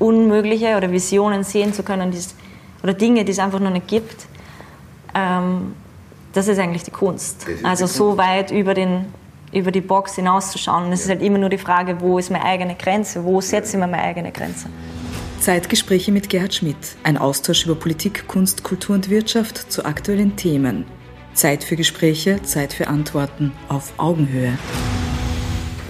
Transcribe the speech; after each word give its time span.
Unmögliche 0.00 0.76
oder 0.76 0.90
Visionen 0.90 1.44
sehen 1.44 1.72
zu 1.72 1.84
können 1.84 2.10
die's, 2.10 2.34
oder 2.82 2.94
Dinge, 2.94 3.24
die 3.24 3.32
es 3.32 3.38
einfach 3.38 3.60
noch 3.60 3.70
nicht 3.70 3.86
gibt. 3.86 4.26
Ähm, 5.14 5.74
das 6.32 6.48
ist 6.48 6.58
eigentlich 6.58 6.84
die 6.84 6.90
Kunst. 6.90 7.46
Also 7.62 7.86
so 7.86 8.16
weit 8.16 8.50
über, 8.50 8.74
den, 8.74 9.06
über 9.52 9.70
die 9.70 9.80
Box 9.80 10.14
hinauszuschauen. 10.14 10.86
Und 10.86 10.92
es 10.92 11.02
ist 11.02 11.08
halt 11.08 11.22
immer 11.22 11.38
nur 11.38 11.48
die 11.48 11.58
Frage, 11.58 12.00
wo 12.00 12.18
ist 12.18 12.30
meine 12.30 12.44
eigene 12.44 12.74
Grenze? 12.76 13.24
Wo 13.24 13.40
setze 13.40 13.76
ich 13.76 13.80
mir 13.80 13.86
meine 13.86 14.02
eigene 14.02 14.32
Grenze? 14.32 14.68
Zeitgespräche 15.40 16.12
mit 16.12 16.28
Gerhard 16.28 16.54
Schmidt. 16.54 16.76
Ein 17.02 17.16
Austausch 17.16 17.64
über 17.64 17.74
Politik, 17.74 18.28
Kunst, 18.28 18.62
Kultur 18.62 18.94
und 18.94 19.10
Wirtschaft 19.10 19.72
zu 19.72 19.84
aktuellen 19.84 20.36
Themen. 20.36 20.84
Zeit 21.34 21.64
für 21.64 21.76
Gespräche, 21.76 22.42
Zeit 22.42 22.72
für 22.72 22.88
Antworten 22.88 23.52
auf 23.68 23.92
Augenhöhe. 23.96 24.58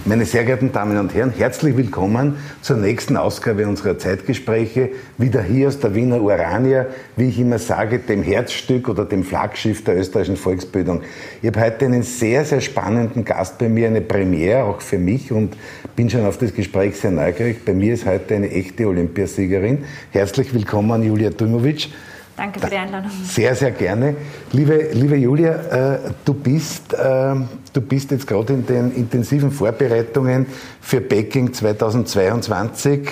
Meine 0.03 0.25
sehr 0.25 0.43
geehrten 0.45 0.71
Damen 0.71 0.97
und 0.97 1.13
Herren, 1.13 1.31
herzlich 1.37 1.77
willkommen 1.77 2.37
zur 2.63 2.77
nächsten 2.77 3.17
Ausgabe 3.17 3.67
unserer 3.67 3.99
Zeitgespräche. 3.99 4.89
Wieder 5.19 5.43
hier 5.43 5.67
aus 5.67 5.79
der 5.79 5.93
Wiener 5.93 6.19
Urania, 6.19 6.87
wie 7.17 7.29
ich 7.29 7.39
immer 7.39 7.59
sage, 7.59 7.99
dem 7.99 8.23
Herzstück 8.23 8.89
oder 8.89 9.05
dem 9.05 9.23
Flaggschiff 9.23 9.83
der 9.83 9.99
österreichischen 9.99 10.37
Volksbildung. 10.37 11.01
Ich 11.43 11.49
habe 11.49 11.61
heute 11.61 11.85
einen 11.85 12.01
sehr, 12.01 12.45
sehr 12.45 12.61
spannenden 12.61 13.25
Gast 13.25 13.59
bei 13.59 13.69
mir, 13.69 13.89
eine 13.89 14.01
Premiere 14.01 14.63
auch 14.63 14.81
für 14.81 14.97
mich 14.97 15.31
und 15.31 15.55
bin 15.95 16.09
schon 16.09 16.25
auf 16.25 16.39
das 16.39 16.55
Gespräch 16.55 16.97
sehr 16.97 17.11
neugierig. 17.11 17.63
Bei 17.63 17.73
mir 17.73 17.93
ist 17.93 18.07
heute 18.07 18.33
eine 18.33 18.49
echte 18.49 18.87
Olympiasiegerin. 18.87 19.85
Herzlich 20.09 20.51
willkommen, 20.51 21.03
Julia 21.03 21.29
Dumovic. 21.29 21.89
Danke 22.37 22.59
für 22.59 22.69
die 22.69 22.75
Einladung. 22.75 23.11
Sehr, 23.23 23.55
sehr 23.55 23.71
gerne. 23.71 24.15
Liebe, 24.51 24.89
liebe 24.93 25.15
Julia, 25.15 25.95
äh, 25.95 25.99
du, 26.25 26.33
bist, 26.33 26.93
äh, 26.93 27.35
du 27.73 27.81
bist 27.81 28.11
jetzt 28.11 28.25
gerade 28.25 28.53
in 28.53 28.65
den 28.65 28.95
intensiven 28.95 29.51
Vorbereitungen 29.51 30.45
für 30.79 31.01
Peking 31.01 31.53
2022. 31.53 33.09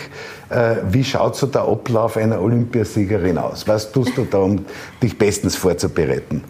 Äh, 0.49 0.75
wie 0.89 1.03
schaut 1.03 1.35
so 1.35 1.47
der 1.47 1.63
Ablauf 1.63 2.17
einer 2.17 2.41
Olympiasiegerin 2.41 3.37
aus? 3.37 3.67
Was 3.67 3.91
tust 3.91 4.17
du 4.17 4.25
da, 4.25 4.39
um 4.39 4.65
dich 5.01 5.17
bestens 5.17 5.55
vorzubereiten? 5.55 6.43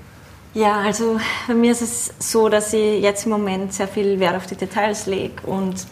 Ja, 0.53 0.81
also 0.81 1.19
bei 1.47 1.53
mir 1.53 1.71
ist 1.71 1.81
es 1.81 2.13
so, 2.17 2.49
dass 2.49 2.73
ich 2.73 3.02
jetzt 3.02 3.25
im 3.25 3.31
Moment 3.31 3.73
sehr 3.73 3.88
viel 3.88 4.19
Wert 4.19 4.36
auf 4.36 4.47
die 4.47 4.55
Details 4.55 5.05
lege 5.05 5.45
und 5.45 5.86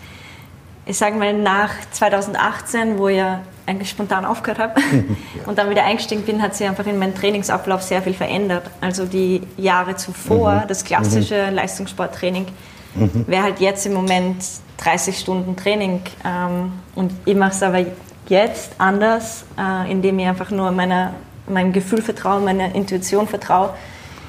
ich 0.85 0.97
sage 0.97 1.15
mal 1.17 1.33
nach 1.33 1.71
2018, 1.91 2.97
wo 2.97 3.09
ja 3.09 3.41
eigentlich 3.67 3.89
spontan 3.89 4.25
aufgehört 4.25 4.59
habe 4.59 4.81
und 5.45 5.57
dann 5.57 5.69
wieder 5.69 5.83
eingestiegen 5.83 6.23
bin, 6.23 6.41
hat 6.41 6.55
sich 6.55 6.67
einfach 6.67 6.87
in 6.87 6.97
meinem 6.97 7.13
Trainingsablauf 7.13 7.83
sehr 7.83 8.01
viel 8.01 8.13
verändert. 8.13 8.63
Also 8.81 9.05
die 9.05 9.41
Jahre 9.57 9.95
zuvor, 9.95 10.53
mhm. 10.53 10.67
das 10.67 10.83
klassische 10.83 11.47
mhm. 11.49 11.55
Leistungssporttraining, 11.55 12.47
mhm. 12.95 13.25
wäre 13.27 13.43
halt 13.43 13.59
jetzt 13.59 13.85
im 13.85 13.93
Moment 13.93 14.43
30 14.77 15.19
Stunden 15.19 15.55
Training. 15.55 16.01
Ähm, 16.25 16.71
und 16.95 17.11
ich 17.25 17.35
mache 17.35 17.51
es 17.51 17.61
aber 17.61 17.85
jetzt 18.29 18.71
anders, 18.77 19.45
äh, 19.57 19.91
indem 19.91 20.17
ich 20.19 20.27
einfach 20.27 20.49
nur 20.49 20.71
meiner, 20.71 21.13
meinem 21.47 21.73
Gefühl 21.73 22.01
vertraue, 22.01 22.39
meiner 22.39 22.73
Intuition 22.73 23.27
vertraue. 23.27 23.71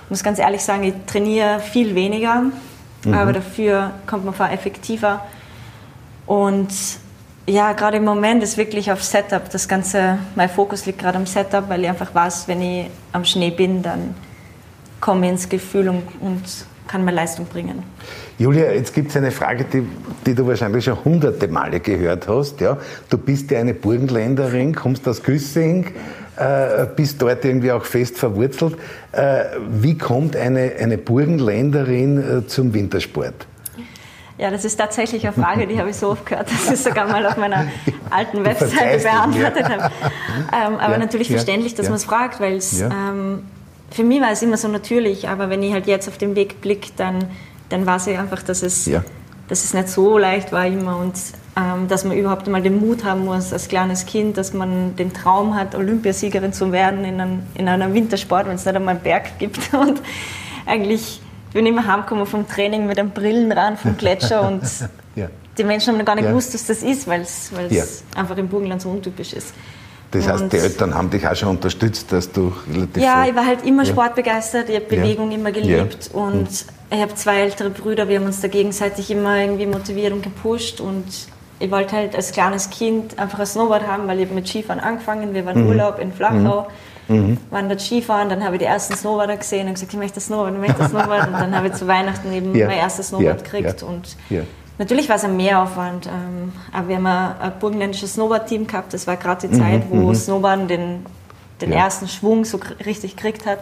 Ich 0.05 0.11
muss 0.11 0.25
ganz 0.25 0.39
ehrlich 0.39 0.63
sagen, 0.63 0.85
ich 0.85 0.95
trainiere 1.07 1.61
viel 1.61 1.95
weniger, 1.95 2.45
mhm. 3.05 3.15
aber 3.15 3.33
dafür 3.33 3.93
kommt 4.07 4.25
man 4.25 4.35
vor 4.35 4.51
effektiver. 4.51 5.25
Und 6.27 6.69
ja, 7.49 7.73
gerade 7.73 7.97
im 7.97 8.05
Moment 8.05 8.43
ist 8.43 8.59
wirklich 8.59 8.93
auf 8.93 9.03
Setup. 9.03 9.49
Das 9.51 9.69
Ganze, 9.69 10.19
mein 10.37 10.51
Fokus 10.51 10.85
liegt 10.85 10.99
gerade 10.99 11.17
am 11.17 11.27
Setup, 11.27 11.69
weil 11.69 11.83
ich 11.83 11.89
einfach 11.89 12.15
weiß, 12.15 12.47
wenn 12.47 12.61
ich 12.61 12.87
am 13.13 13.25
Schnee 13.25 13.51
bin, 13.51 13.83
dann 13.83 14.15
komme 15.01 15.27
ich 15.27 15.33
ins 15.33 15.49
Gefühl 15.49 15.89
und, 15.89 16.03
und 16.21 16.43
kann 16.87 17.05
mir 17.05 17.13
Leistung 17.13 17.47
bringen. 17.47 17.83
Julia, 18.39 18.73
jetzt 18.73 18.95
gibt 18.95 19.11
es 19.11 19.17
eine 19.17 19.31
Frage, 19.31 19.65
die, 19.65 19.83
die, 20.27 20.35
du 20.35 20.47
wahrscheinlich 20.47 20.85
schon 20.85 21.05
hunderte 21.05 21.49
Male 21.49 21.81
gehört 21.81 22.29
hast. 22.29 22.61
Ja? 22.61 22.79
Du 23.09 23.19
bist 23.19 23.51
ja 23.51 23.61
eine 23.61 23.75
Burgenländerin, 23.75 24.75
kommst 24.75 25.09
aus 25.09 25.23
Güssing, 25.23 25.87
äh, 26.37 26.87
bist 26.97 27.21
dort 27.21 27.45
irgendwie 27.45 27.73
auch 27.73 27.85
fest 27.85 28.19
verwurzelt. 28.19 28.77
Äh, 29.13 29.45
wie 29.71 29.97
kommt 29.97 30.37
eine, 30.37 30.73
eine 30.79 30.99
Burgenländerin 30.99 32.41
äh, 32.41 32.47
zum 32.47 32.75
Wintersport? 32.75 33.47
Ja, 34.39 34.53
das 34.53 34.65
ist 34.65 34.77
tatsächlich 34.77 35.27
eine 35.27 35.33
Frage, 35.33 35.67
die 35.67 35.79
habe 35.81 35.91
ich 35.91 35.97
so 35.97 36.11
oft 36.11 36.25
gehört, 36.25 36.49
dass 36.51 36.71
ich 36.71 36.81
sogar 36.81 37.09
mal 37.09 37.27
auf 37.27 37.37
meiner 37.37 37.67
alten 38.11 38.45
Webseite 38.45 39.03
beantwortet 39.03 39.69
habe. 39.69 39.93
Ähm, 40.53 40.77
aber 40.79 40.93
ja, 40.93 40.99
natürlich 40.99 41.29
ja, 41.29 41.37
verständlich, 41.37 41.75
dass 41.75 41.87
man 41.87 41.97
es 41.97 42.05
fragt, 42.05 42.39
weil 42.39 42.57
es 42.57 42.81
ähm, 42.81 43.43
für 43.91 44.05
mich 44.05 44.21
war 44.21 44.31
es 44.31 44.43
immer 44.43 44.57
so 44.57 44.69
natürlich, 44.69 45.29
aber 45.29 45.51
wenn 45.51 45.63
ich 45.63 45.73
halt 45.73 45.87
jetzt 45.87 46.09
auf 46.09 46.19
den 46.19 46.37
Weg 46.37 46.61
blicke, 46.61 46.91
dann, 46.97 47.25
dann 47.69 47.85
weiß 47.85 48.07
ich 48.09 48.19
einfach, 48.19 48.43
dass 48.43 48.63
es, 48.63 48.89
dass 49.49 49.65
es 49.65 49.75
nicht 49.75 49.89
so 49.89 50.19
leicht 50.19 50.53
war 50.53 50.67
immer 50.67 50.99
und 50.99 51.15
ähm, 51.57 51.89
dass 51.89 52.05
man 52.05 52.17
überhaupt 52.17 52.47
mal 52.47 52.63
den 52.63 52.79
Mut 52.79 53.05
haben 53.05 53.25
muss 53.25 53.53
als 53.53 53.67
kleines 53.67 54.07
Kind, 54.07 54.37
dass 54.37 54.53
man 54.53 54.95
den 54.97 55.13
Traum 55.13 55.57
hat, 55.57 55.75
Olympiasiegerin 55.75 56.53
zu 56.53 56.71
werden 56.71 57.05
in, 57.05 57.21
einem, 57.21 57.43
in 57.55 57.69
einer 57.69 57.93
Wintersport, 57.93 58.47
wenn 58.47 58.55
es 58.55 58.65
nicht 58.65 58.77
einmal 58.77 58.95
einen 58.95 59.03
Berg 59.03 59.39
gibt. 59.39 59.59
Und 59.75 60.01
eigentlich 60.67 61.21
ich 61.49 61.55
bin 61.55 61.67
immer 61.67 61.87
heimgekommen 61.87 62.27
vom 62.27 62.47
Training 62.47 62.87
mit 62.87 62.99
einem 62.99 63.11
Brillenrand 63.11 63.79
vom 63.79 63.97
Gletscher 63.97 64.47
und 64.47 64.63
ja. 65.17 65.29
die 65.57 65.65
Menschen 65.65 65.93
haben 65.93 65.99
noch 65.99 66.05
gar 66.05 66.15
nicht 66.15 66.25
ja. 66.25 66.31
gewusst, 66.31 66.53
was 66.55 66.67
das 66.67 66.83
ist, 66.83 67.09
weil 67.09 67.23
es 67.23 67.51
ja. 67.71 67.85
einfach 68.15 68.37
im 68.37 68.49
Burgenland 68.49 68.83
so 68.83 68.91
untypisch 68.91 69.33
ist. 69.33 69.55
Das 70.11 70.27
heißt, 70.27 70.45
und 70.45 70.53
die 70.53 70.57
Eltern 70.57 70.95
haben 70.95 71.11
dich 71.11 71.27
auch 71.27 71.37
schon 71.37 71.51
unterstützt, 71.51 72.13
dass 72.13 72.33
du 72.33 72.53
relativ. 72.73 73.03
Ja, 73.03 73.27
ich 73.27 73.35
war 73.35 73.45
halt 73.45 73.65
immer 73.65 73.85
sportbegeistert, 73.85 74.71
ich 74.71 74.77
habe 74.77 74.87
Bewegung 74.87 75.31
immer 75.33 75.53
geliebt 75.53 76.11
und 76.15 76.49
hm. 76.49 76.67
ich 76.91 77.01
habe 77.01 77.15
zwei 77.15 77.41
ältere 77.41 77.69
Brüder, 77.71 78.09
wir 78.09 78.19
haben 78.19 78.27
uns 78.27 78.41
da 78.41 78.49
gegenseitig 78.49 79.11
immer 79.11 79.39
irgendwie 79.39 79.67
motiviert 79.67 80.13
und 80.13 80.23
gepusht 80.23 80.81
und 80.81 81.05
ich 81.61 81.71
wollte 81.71 81.97
halt 81.97 82.15
als 82.15 82.33
kleines 82.33 82.71
Kind 82.71 83.19
einfach 83.19 83.41
ein 83.41 83.47
Snowboard 83.47 83.87
haben, 83.87 84.07
weil 84.07 84.21
ich 84.21 84.31
mit 84.31 84.49
Skifahren 84.49 84.81
angefangen, 84.81 85.35
wir 85.35 85.45
waren 85.45 85.65
mhm. 85.65 85.69
Urlaub 85.69 85.99
in 85.99 86.13
Flachau. 86.13 86.63
Mhm 86.63 86.88
mhm. 87.09 87.39
waren 87.51 87.69
dort 87.69 87.81
Skifahren, 87.81 88.29
dann 88.29 88.45
habe 88.45 88.57
ich 88.57 88.61
die 88.61 88.67
ersten 88.67 88.95
Snowboarder 88.95 89.37
gesehen 89.37 89.67
und 89.67 89.75
gesagt, 89.75 89.93
ich 89.93 89.99
möchte 89.99 90.17
das 90.17 90.27
Snowboard, 90.27 90.55
ich 90.55 90.61
möchte 90.61 90.79
das 90.79 90.91
Snowboard. 90.91 91.27
und 91.27 91.33
dann 91.33 91.55
habe 91.55 91.69
ich 91.69 91.75
zu 91.75 91.87
Weihnachten 91.87 92.33
eben 92.33 92.55
ja. 92.55 92.67
mein 92.67 92.79
erstes 92.79 93.09
Snowboard 93.09 93.39
ja. 93.39 93.43
gekriegt. 93.43 93.83
Ja. 93.83 93.89
Und 93.89 94.17
natürlich 94.79 95.09
war 95.09 95.17
es 95.17 95.25
ein 95.25 95.37
Mehraufwand, 95.37 96.07
ähm, 96.07 96.53
aber 96.73 96.89
wir 96.89 96.97
haben 96.97 97.07
ein, 97.07 97.53
burgenländisches 97.59 98.15
Snowboard-Team 98.15 98.67
gehabt. 98.67 98.95
Das 98.95 99.07
war 99.07 99.17
gerade 99.17 99.49
die 99.49 99.55
mhm. 99.55 99.59
Zeit, 99.59 99.83
wo 99.91 99.97
mhm. 99.97 100.15
Snowboarden 100.15 100.69
den, 100.69 101.07
den 101.61 101.73
ersten 101.73 102.09
Schwung 102.09 102.45
so 102.45 102.61
richtig 102.85 103.17
gekriegt 103.17 103.47
hat. 103.47 103.59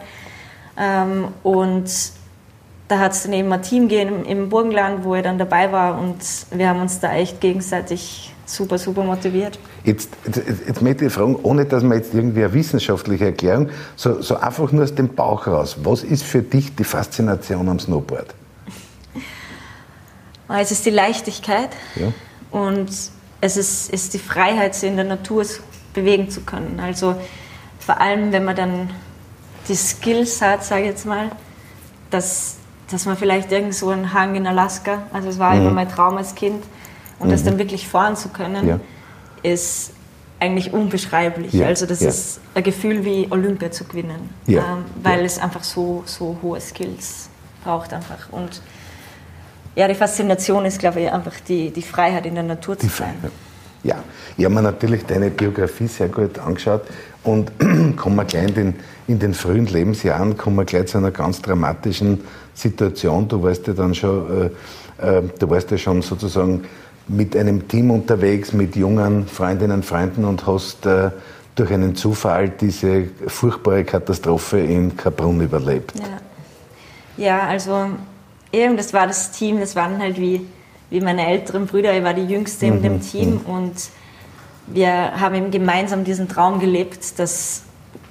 Ähm, 0.79 1.29
und 1.43 1.91
da 2.89 2.99
hat 2.99 3.13
es 3.13 3.25
dann 3.25 3.33
eben 3.33 3.53
ein 3.53 3.63
Team 3.63 3.89
gegeben 3.89 4.25
im 4.25 4.49
Burgenland, 4.49 5.05
wo 5.05 5.15
er 5.15 5.23
dann 5.23 5.39
dabei 5.39 5.73
war 5.73 5.99
und 5.99 6.17
wir 6.51 6.69
haben 6.69 6.81
uns 6.81 7.01
da 7.01 7.13
echt 7.15 7.41
gegenseitig 7.41 8.33
super, 8.45 8.79
super 8.79 9.03
motiviert. 9.03 9.59
Jetzt, 9.85 10.11
jetzt, 10.25 10.67
jetzt 10.67 10.83
möchte 10.83 11.07
ich 11.07 11.13
fragen, 11.13 11.37
ohne 11.43 11.65
dass 11.65 11.83
man 11.83 11.99
jetzt 11.99 12.15
irgendwie 12.15 12.45
eine 12.45 12.53
wissenschaftliche 12.53 13.27
Erklärung, 13.27 13.71
so, 13.97 14.23
so 14.23 14.37
einfach 14.37 14.71
nur 14.73 14.85
aus 14.85 14.95
dem 14.95 15.15
Bauch 15.15 15.47
raus. 15.47 15.77
Was 15.83 16.05
ist 16.05 16.23
für 16.23 16.43
dich 16.43 16.75
die 16.77 16.85
Faszination 16.85 17.69
am 17.69 17.79
Snowboard? 17.79 18.35
Es 20.49 20.71
ist 20.71 20.87
die 20.87 20.91
Leichtigkeit 20.91 21.71
ja. 21.97 22.13
und 22.53 22.89
es 23.41 23.57
ist, 23.57 23.93
ist 23.93 24.15
die 24.15 24.21
Freiheit, 24.21 24.77
sich 24.77 24.89
in 24.89 24.95
der 24.95 25.05
Natur 25.05 25.45
bewegen 25.93 26.31
zu 26.31 26.43
können. 26.43 26.79
Also 26.81 27.17
vor 27.81 28.01
allem, 28.01 28.31
wenn 28.31 28.45
man 28.45 28.55
dann 28.55 28.91
die 29.69 29.75
Skills 29.75 30.41
hat, 30.41 30.65
sage 30.65 30.83
ich 30.83 30.89
jetzt 30.91 31.05
mal, 31.05 31.31
dass, 32.11 32.56
dass 32.91 33.07
man 33.07 33.17
vielleicht 33.17 33.51
irgend 33.53 33.75
so 33.75 33.91
einen 33.91 34.13
Hang 34.13 34.35
in 34.35 34.47
Alaska, 34.47 35.03
also 35.13 35.29
es 35.29 35.39
war 35.39 35.55
mhm. 35.55 35.63
immer 35.63 35.71
mein 35.71 35.89
Traum 35.89 36.17
als 36.17 36.35
Kind, 36.35 36.65
und 37.19 37.29
mhm. 37.29 37.33
das 37.33 37.45
dann 37.45 37.59
wirklich 37.59 37.89
fahren 37.89 38.17
zu 38.17 38.29
können, 38.29 38.67
ja. 38.69 38.81
ist 39.43 39.93
eigentlich 40.39 40.73
unbeschreiblich. 40.73 41.53
Ja. 41.53 41.67
Also 41.67 41.87
das 41.87 42.01
ja. 42.01 42.09
ist 42.09 42.41
ein 42.55 42.63
Gefühl 42.63 43.05
wie 43.05 43.27
Olympia 43.31 43.71
zu 43.71 43.85
gewinnen, 43.85 44.31
ähm, 44.47 44.85
weil 45.03 45.25
es 45.25 45.39
einfach 45.39 45.65
so, 45.65 46.03
so 46.05 46.37
hohe 46.43 46.61
Skills 46.61 47.31
braucht 47.65 47.93
einfach. 47.93 48.31
Und 48.31 48.61
ja, 49.75 49.89
die 49.89 49.95
Faszination 49.95 50.65
ist, 50.65 50.79
glaube 50.79 51.01
ich, 51.01 51.11
einfach 51.11 51.35
die, 51.41 51.71
die 51.71 51.83
Freiheit 51.83 52.27
in 52.27 52.35
der 52.35 52.45
Natur 52.45 52.79
zu 52.79 52.89
sein. 52.89 53.15
Ja, 53.87 54.03
ich 54.37 54.45
habe 54.45 54.55
mir 54.55 54.63
natürlich 54.63 55.05
deine 55.05 55.31
Biografie 55.31 55.87
sehr 55.87 56.09
gut 56.09 56.41
angeschaut 56.41 56.83
und 57.23 57.53
kommen 57.97 58.17
wir 58.17 58.25
gleich 58.25 58.49
in 58.49 58.55
den, 58.55 58.75
in 59.07 59.19
den 59.21 59.33
frühen 59.33 59.67
Lebensjahren, 59.67 60.37
kommen 60.37 60.57
wir 60.57 60.65
gleich 60.65 60.87
zu 60.87 60.99
einer 60.99 61.13
ganz 61.13 61.41
dramatischen 61.41 62.25
Situation. 62.53 63.29
Du 63.29 63.41
warst 63.45 63.69
ja 63.69 63.75
dann 63.75 63.95
schon, 63.95 64.51
äh, 65.01 65.19
äh, 65.19 65.23
du 65.39 65.49
warst 65.49 65.71
ja 65.71 65.79
schon 65.79 66.03
sozusagen 66.03 66.65
mit 67.07 67.37
einem 67.37 67.69
Team 67.69 67.93
unterwegs, 67.93 68.53
mit 68.53 68.75
jungen 68.75 69.29
Freundinnen 69.29 69.77
und 69.77 69.85
Freunden 69.85 70.25
und 70.25 70.45
hast 70.49 70.85
äh, 70.87 71.11
durch 71.55 71.71
einen 71.71 71.95
Zufall 71.95 72.49
diese 72.49 73.05
furchtbare 73.29 73.85
Katastrophe 73.85 74.59
in 74.59 74.97
Kaprun 74.97 75.41
überlebt. 75.41 75.93
Ja. 77.17 77.25
ja, 77.25 77.41
also 77.47 77.91
eben, 78.53 78.77
das 78.77 78.93
war 78.93 79.07
das 79.07 79.31
Team, 79.31 79.61
das 79.61 79.77
waren 79.77 80.01
halt 80.01 80.19
wie, 80.19 80.45
wie 80.91 81.01
meine 81.01 81.27
älteren 81.27 81.67
Brüder, 81.67 81.97
ich 81.97 82.05
war 82.05 82.15
die 82.15 82.25
Jüngste 82.25 82.67
mhm. 82.67 82.73
in 82.73 82.83
dem 82.83 82.93
mhm, 82.95 83.01
Team 83.01 83.31
mhm. 83.31 83.41
und 83.47 83.75
wir 84.67 85.21
haben 85.21 85.35
eben 85.35 85.51
gemeinsam 85.51 86.05
diesen 86.05 86.29
Traum 86.29 86.59
gelebt, 86.59 87.19
dass, 87.19 87.63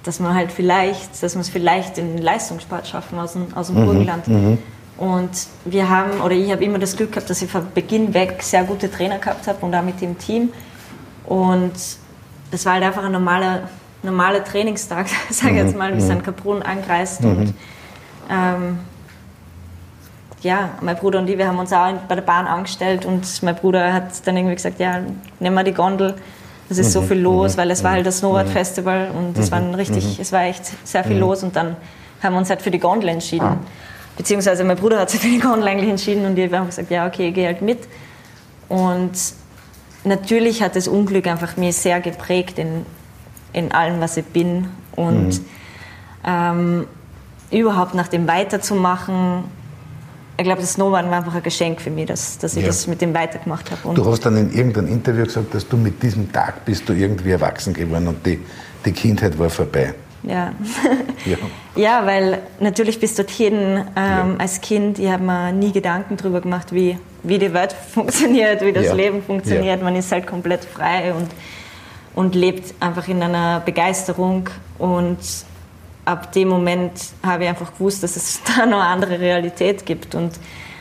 dass 0.04 0.20
man 0.20 0.34
halt 0.34 0.52
vielleicht, 0.52 1.22
dass 1.22 1.36
wir 1.36 1.42
es 1.42 1.50
vielleicht 1.50 1.98
in 1.98 2.16
den 2.16 2.24
Leistungssport 2.24 2.88
schaffen 2.88 3.20
aus 3.20 3.34
dem, 3.34 3.48
aus 3.56 3.68
dem 3.68 3.82
mhm. 3.82 3.86
Burgenland. 3.86 4.28
Mhm. 4.28 4.58
Und 4.98 5.32
wir 5.66 5.90
haben, 5.90 6.22
oder 6.22 6.34
ich 6.34 6.52
habe 6.52 6.64
immer 6.64 6.80
das 6.80 6.96
Glück 6.96 7.12
gehabt, 7.12 7.30
dass 7.30 7.42
ich 7.42 7.52
von 7.52 7.68
Beginn 7.74 8.14
weg 8.14 8.42
sehr 8.42 8.64
gute 8.64 8.90
Trainer 8.90 9.20
gehabt 9.20 9.46
habe 9.48 9.66
und 9.66 9.76
auch 9.76 9.84
mit 9.84 10.00
dem 10.00 10.18
Team. 10.18 10.50
Und 11.26 11.74
das 12.52 12.66
war 12.66 12.74
halt 12.74 12.84
einfach 12.84 13.04
ein 13.04 13.12
normaler, 13.12 13.68
normaler 14.04 14.44
Trainingstag, 14.44 15.08
sage 15.30 15.56
ich 15.56 15.64
jetzt 15.64 15.76
mal, 15.76 15.92
wie 15.98 16.02
mhm. 16.02 16.20
St. 16.20 16.24
Kaprun 16.24 16.62
angereist 16.62 17.22
mhm. 17.22 17.30
und 17.30 17.54
ähm, 18.30 18.80
ja, 20.46 20.70
mein 20.80 20.96
Bruder 20.96 21.20
und 21.20 21.30
ich, 21.30 21.38
wir 21.38 21.48
haben 21.48 21.58
uns 21.58 21.74
auch 21.74 21.92
bei 22.08 22.16
der 22.16 22.22
Bahn 22.22 22.46
angestellt 22.46 23.04
und 23.04 23.42
mein 23.42 23.56
Bruder 23.56 23.92
hat 23.92 24.26
dann 24.26 24.38
irgendwie 24.38 24.56
gesagt, 24.56 24.80
ja, 24.80 25.00
nehmen 25.40 25.56
wir 25.56 25.64
die 25.64 25.74
Gondel, 25.74 26.14
es 26.70 26.78
ist 26.78 26.90
mhm. 26.90 26.92
so 26.92 27.02
viel 27.02 27.18
los, 27.18 27.54
mhm. 27.54 27.62
weil 27.62 27.72
es 27.72 27.84
war 27.84 27.92
halt 27.92 28.06
das 28.06 28.20
Snowboard 28.20 28.50
Festival 28.50 29.10
und 29.18 29.38
es 29.38 29.52
war 29.52 29.62
richtig, 29.76 30.20
es 30.20 30.32
war 30.32 30.44
echt 30.44 30.72
sehr 30.88 31.04
viel 31.04 31.18
los 31.18 31.42
und 31.42 31.56
dann 31.56 31.76
haben 32.22 32.34
wir 32.34 32.38
uns 32.38 32.50
halt 32.50 32.62
für 32.62 32.72
die 32.72 32.80
Gondel 32.80 33.10
entschieden. 33.10 33.46
Ah. 33.46 33.58
Beziehungsweise 34.18 34.64
mein 34.64 34.78
Bruder 34.78 35.00
hat 35.00 35.10
sich 35.10 35.20
für 35.20 35.28
die 35.28 35.40
Gondel 35.40 35.68
eigentlich 35.68 35.90
entschieden 35.90 36.26
und 36.26 36.36
wir 36.36 36.50
haben 36.52 36.68
gesagt, 36.68 36.92
ja, 36.92 37.08
okay, 37.08 37.30
ich 37.30 37.34
gehe 37.34 37.48
halt 37.48 37.62
mit. 37.62 37.80
Und 38.70 39.14
natürlich 40.04 40.62
hat 40.62 40.76
das 40.76 40.88
Unglück 40.88 41.28
einfach 41.28 41.58
mich 41.58 41.76
sehr 41.76 42.00
geprägt 42.02 42.60
in, 42.60 42.86
in 43.52 43.72
allem, 43.72 44.00
was 44.00 44.16
ich 44.16 44.26
bin. 44.26 44.70
Und 44.96 45.28
mhm. 45.28 45.46
ähm, 46.24 46.88
überhaupt 47.52 47.96
nach 47.96 48.08
dem 48.08 48.28
weiterzumachen, 48.28 49.44
ich 50.38 50.44
glaube, 50.44 50.62
das 50.62 50.74
Snowboarden 50.74 51.10
war 51.10 51.20
einfach 51.20 51.36
ein 51.36 51.44
Geschenk 51.44 51.82
für 51.82 51.90
mich, 51.90 52.08
dass, 52.08 52.38
dass 52.38 52.56
ich 52.56 52.62
ja. 52.62 52.68
das 52.68 52.88
mit 52.88 53.02
dem 53.02 53.14
weitergemacht 53.14 53.72
habe. 53.72 53.88
Und 53.88 53.98
du 53.98 54.06
hast 54.06 54.26
dann 54.26 54.36
in 54.36 54.52
irgendeinem 54.52 54.90
Interview 54.90 55.24
gesagt, 55.24 55.54
dass 55.54 55.68
du 55.68 55.78
mit 55.78 56.02
diesem 56.04 56.32
Tag 56.32 56.66
bist 56.66 56.88
du 56.90 56.94
irgendwie 56.94 57.32
erwachsen 57.32 57.74
geworden 57.74 58.08
und 58.08 58.26
die, 58.26 58.40
die 58.86 58.92
Kindheit 58.92 59.38
war 59.40 59.50
vorbei. 59.50 59.94
Ja. 60.24 60.54
ja. 61.26 61.38
ja, 61.76 62.06
weil 62.06 62.40
natürlich 62.60 63.00
bis 63.00 63.16
dorthin 63.16 63.54
ähm, 63.54 63.86
ja. 63.96 64.36
als 64.38 64.60
Kind, 64.60 65.00
ich 65.00 65.10
habe 65.10 65.24
mir 65.24 65.52
nie 65.52 65.72
Gedanken 65.72 66.18
darüber 66.18 66.42
gemacht, 66.42 66.74
wie, 66.74 66.98
wie 67.24 67.38
die 67.38 67.54
Welt 67.54 67.74
funktioniert, 67.94 68.62
wie 68.62 68.74
das 68.74 68.86
ja. 68.88 68.94
Leben 68.94 69.24
funktioniert. 69.24 69.82
Man 69.82 69.96
ist 69.96 70.12
halt 70.12 70.28
komplett 70.28 70.66
frei 70.66 71.14
und, 71.14 71.30
und 72.16 72.36
lebt 72.36 72.74
einfach 72.82 73.08
in 73.08 73.22
einer 73.22 73.62
Begeisterung. 73.62 74.50
Und 74.80 75.20
ab 76.06 76.32
dem 76.32 76.48
Moment 76.48 76.92
habe 77.24 77.44
ich 77.44 77.50
einfach 77.50 77.74
gewusst, 77.74 78.04
dass 78.04 78.16
es 78.16 78.42
da 78.58 78.66
noch 78.66 78.80
eine 78.80 78.90
andere 78.90 79.20
Realität 79.20 79.86
gibt. 79.86 80.16
Und 80.16 80.34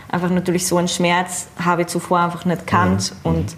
einfach 0.09 0.31
natürlich 0.31 0.67
so 0.67 0.77
einen 0.77 0.89
Schmerz 0.89 1.49
habe 1.63 1.83
ich 1.83 1.89
zuvor 1.89 2.21
einfach 2.21 2.45
nicht 2.45 2.67
kannt. 2.67 3.13
Mhm. 3.25 3.31
Und 3.31 3.57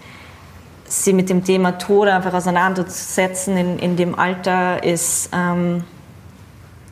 sie 0.84 1.12
mit 1.12 1.28
dem 1.28 1.44
Thema 1.44 1.78
Tod 1.78 2.08
einfach 2.08 2.32
auseinanderzusetzen 2.32 3.56
in, 3.56 3.78
in 3.78 3.96
dem 3.96 4.18
Alter 4.18 4.82
ist, 4.82 5.30
ähm, 5.32 5.84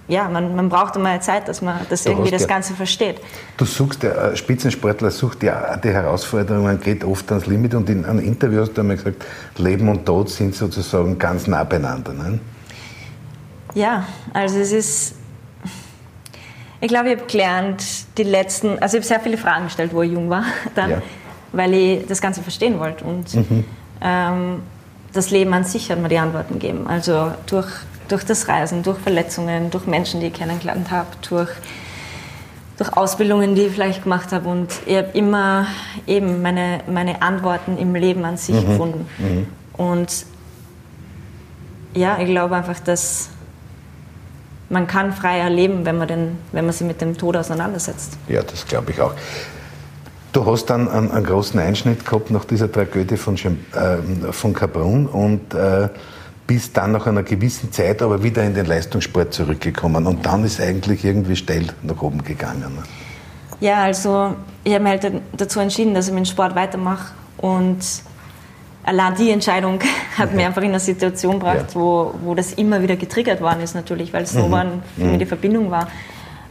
ja, 0.06 0.28
man, 0.28 0.54
man 0.54 0.68
braucht 0.68 0.96
einmal 0.96 1.22
Zeit, 1.22 1.48
dass 1.48 1.62
man 1.62 1.78
das 1.88 2.04
irgendwie 2.04 2.30
das 2.30 2.46
Ganze 2.46 2.74
versteht. 2.74 3.22
Du 3.56 3.64
suchst, 3.64 4.02
der 4.02 4.36
Spitzensportler 4.36 5.10
sucht 5.10 5.42
ja 5.42 5.78
die 5.78 5.88
Herausforderungen, 5.88 6.78
geht 6.78 7.04
oft 7.04 7.30
ans 7.32 7.46
Limit 7.46 7.74
und 7.74 7.88
in 7.88 8.04
einem 8.04 8.18
Interview 8.18 8.60
hast 8.60 8.74
du 8.74 8.82
einmal 8.82 8.96
gesagt, 8.96 9.24
Leben 9.56 9.88
und 9.88 10.04
Tod 10.04 10.28
sind 10.28 10.54
sozusagen 10.54 11.18
ganz 11.18 11.46
nah 11.46 11.64
beieinander. 11.64 12.12
Ne? 12.12 12.38
Ja, 13.74 14.06
also 14.32 14.58
es 14.58 14.72
ist, 14.72 15.14
ich 16.80 16.88
glaube, 16.88 17.10
ich 17.10 17.16
habe 17.16 17.26
gelernt, 17.26 17.84
die 18.16 18.22
letzten, 18.22 18.78
also 18.78 18.96
ich 18.96 19.02
habe 19.02 19.06
sehr 19.06 19.20
viele 19.20 19.36
Fragen 19.36 19.64
gestellt, 19.64 19.92
wo 19.92 20.02
ich 20.02 20.12
jung 20.12 20.30
war, 20.30 20.44
dann, 20.74 20.90
ja. 20.90 21.02
weil 21.52 21.74
ich 21.74 22.06
das 22.06 22.20
Ganze 22.20 22.42
verstehen 22.42 22.78
wollte 22.78 23.04
und 23.04 23.34
mhm 23.34 23.64
ähm, 24.04 24.62
das 25.12 25.30
Leben 25.30 25.52
an 25.54 25.64
sich 25.64 25.90
hat 25.90 25.98
mir 25.98 26.08
die 26.08 26.18
Antworten 26.18 26.54
gegeben. 26.54 26.86
Also 26.86 27.32
durch, 27.46 27.68
durch 28.08 28.24
das 28.24 28.46
Reisen, 28.48 28.82
durch 28.82 28.98
Verletzungen, 28.98 29.70
durch 29.70 29.86
Menschen, 29.86 30.20
die 30.20 30.26
ich 30.26 30.32
kennengelernt 30.34 30.90
habe, 30.90 31.08
durch, 31.28 31.50
durch 32.76 32.96
Ausbildungen, 32.96 33.54
die 33.54 33.62
ich 33.62 33.72
vielleicht 33.72 34.02
gemacht 34.02 34.32
habe. 34.32 34.48
Und 34.48 34.68
ich 34.86 34.96
habe 34.96 35.08
immer 35.14 35.66
eben 36.06 36.42
meine, 36.42 36.80
meine 36.88 37.22
Antworten 37.22 37.78
im 37.78 37.94
Leben 37.94 38.24
an 38.24 38.36
sich 38.36 38.56
mhm. 38.56 38.66
gefunden. 38.66 39.06
Mhm. 39.18 39.46
Und 39.72 40.26
ja, 41.94 42.18
ich 42.18 42.26
glaube 42.26 42.56
einfach, 42.56 42.80
dass 42.80 43.30
man 44.68 44.86
kann 44.86 45.12
freier 45.12 45.50
leben, 45.50 45.84
wenn 45.84 45.98
man, 45.98 46.08
den, 46.08 46.38
wenn 46.52 46.64
man 46.64 46.72
sich 46.72 46.86
mit 46.86 47.00
dem 47.00 47.16
Tod 47.16 47.36
auseinandersetzt. 47.36 48.16
Ja, 48.28 48.42
das 48.42 48.66
glaube 48.66 48.92
ich 48.92 49.00
auch. 49.00 49.14
Du 50.32 50.44
hast 50.46 50.66
dann 50.66 50.88
einen, 50.88 51.12
einen, 51.12 51.24
großen 51.24 51.60
Einschnitt 51.60 52.04
gehabt 52.04 52.30
nach 52.30 52.44
dieser 52.44 52.70
Tragödie 52.70 53.16
von, 53.16 53.36
äh, 53.36 54.32
von 54.32 54.52
Kaprun 54.52 55.06
und 55.06 55.54
äh, 55.54 55.88
bist 56.46 56.76
dann 56.76 56.92
nach 56.92 57.06
einer 57.06 57.22
gewissen 57.22 57.72
Zeit 57.72 58.02
aber 58.02 58.22
wieder 58.22 58.42
in 58.42 58.54
den 58.54 58.66
Leistungssport 58.66 59.32
zurückgekommen. 59.32 60.06
Und 60.06 60.26
dann 60.26 60.44
ist 60.44 60.60
eigentlich 60.60 61.04
irgendwie 61.04 61.36
steil 61.36 61.66
nach 61.82 62.02
oben 62.02 62.22
gegangen. 62.24 62.74
Ne? 62.74 62.82
Ja, 63.60 63.84
also 63.84 64.34
ich 64.64 64.74
habe 64.74 64.84
mich 64.84 65.00
halt 65.00 65.22
dazu 65.36 65.60
entschieden, 65.60 65.94
dass 65.94 66.08
ich 66.08 66.14
den 66.14 66.26
Sport 66.26 66.54
weitermache. 66.54 67.12
Und 67.38 67.78
allein 68.84 69.14
die 69.14 69.30
Entscheidung 69.30 69.80
hat 70.18 70.32
mich 70.32 70.44
einfach 70.44 70.62
in 70.62 70.68
eine 70.68 70.80
Situation 70.80 71.38
gebracht, 71.38 71.70
ja. 71.70 71.74
wo, 71.74 72.14
wo 72.22 72.34
das 72.34 72.52
immer 72.54 72.82
wieder 72.82 72.96
getriggert 72.96 73.40
worden 73.40 73.60
ist, 73.60 73.74
natürlich, 73.74 74.12
weil 74.12 74.24
es 74.24 74.34
mhm. 74.34 74.38
so 74.38 74.48
für 74.48 74.64
mhm. 75.04 75.10
mich 75.10 75.18
die 75.18 75.26
Verbindung 75.26 75.70
war. 75.70 75.88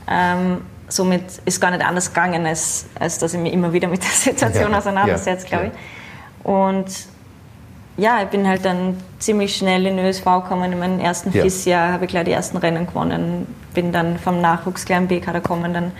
Ähm, 0.09 0.61
somit 0.89 1.23
ist 1.45 1.59
gar 1.59 1.71
nicht 1.71 1.85
anders 1.85 2.13
gegangen, 2.13 2.45
als, 2.45 2.85
als 2.99 3.17
dass 3.19 3.33
ich 3.33 3.39
mich 3.39 3.53
immer 3.53 3.71
wieder 3.73 3.87
mit 3.87 4.03
der 4.03 4.09
Situation 4.11 4.71
ja, 4.71 4.77
auseinandersetze, 4.77 5.47
ja, 5.49 5.57
glaube 5.57 5.71
ich. 5.71 6.45
Und 6.45 6.87
ja, 7.95 8.23
ich 8.23 8.29
bin 8.29 8.47
halt 8.47 8.65
dann 8.65 8.97
ziemlich 9.19 9.55
schnell 9.55 9.85
in 9.85 9.97
den 9.97 10.05
ÖSV 10.05 10.23
gekommen. 10.23 10.73
In 10.73 10.79
meinem 10.79 10.99
ersten 10.99 11.31
ja. 11.31 11.43
FIS-Jahr 11.43 11.93
habe 11.93 12.05
ich 12.05 12.11
gleich 12.11 12.25
die 12.25 12.31
ersten 12.31 12.57
Rennen 12.57 12.87
gewonnen. 12.87 13.47
Bin 13.73 13.91
dann 13.91 14.17
vom 14.17 14.41
Nachwuchs 14.41 14.85
gleich 14.85 14.97
im 14.97 15.07
B-Kader 15.07 15.41
gekommen. 15.41 15.73
Dann 15.73 15.91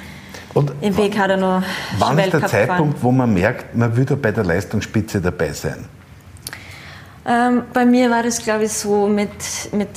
und 0.55 0.71
im 0.81 0.93
B-Kader 0.95 1.37
noch 1.37 1.63
Wann 1.99 2.17
ist 2.17 2.33
der 2.33 2.45
Zeitpunkt, 2.47 3.01
wo 3.01 3.11
man 3.11 3.33
merkt, 3.33 3.75
man 3.75 3.95
würde 3.95 4.15
bei 4.15 4.31
der 4.31 4.43
Leistungsspitze 4.43 5.21
dabei 5.21 5.53
sein? 5.53 5.85
Ähm, 7.25 7.63
bei 7.73 7.85
mir 7.85 8.09
war 8.09 8.23
das, 8.23 8.43
glaube 8.43 8.65
ich, 8.65 8.73
so 8.73 9.07
mit, 9.07 9.29
mit 9.71 9.89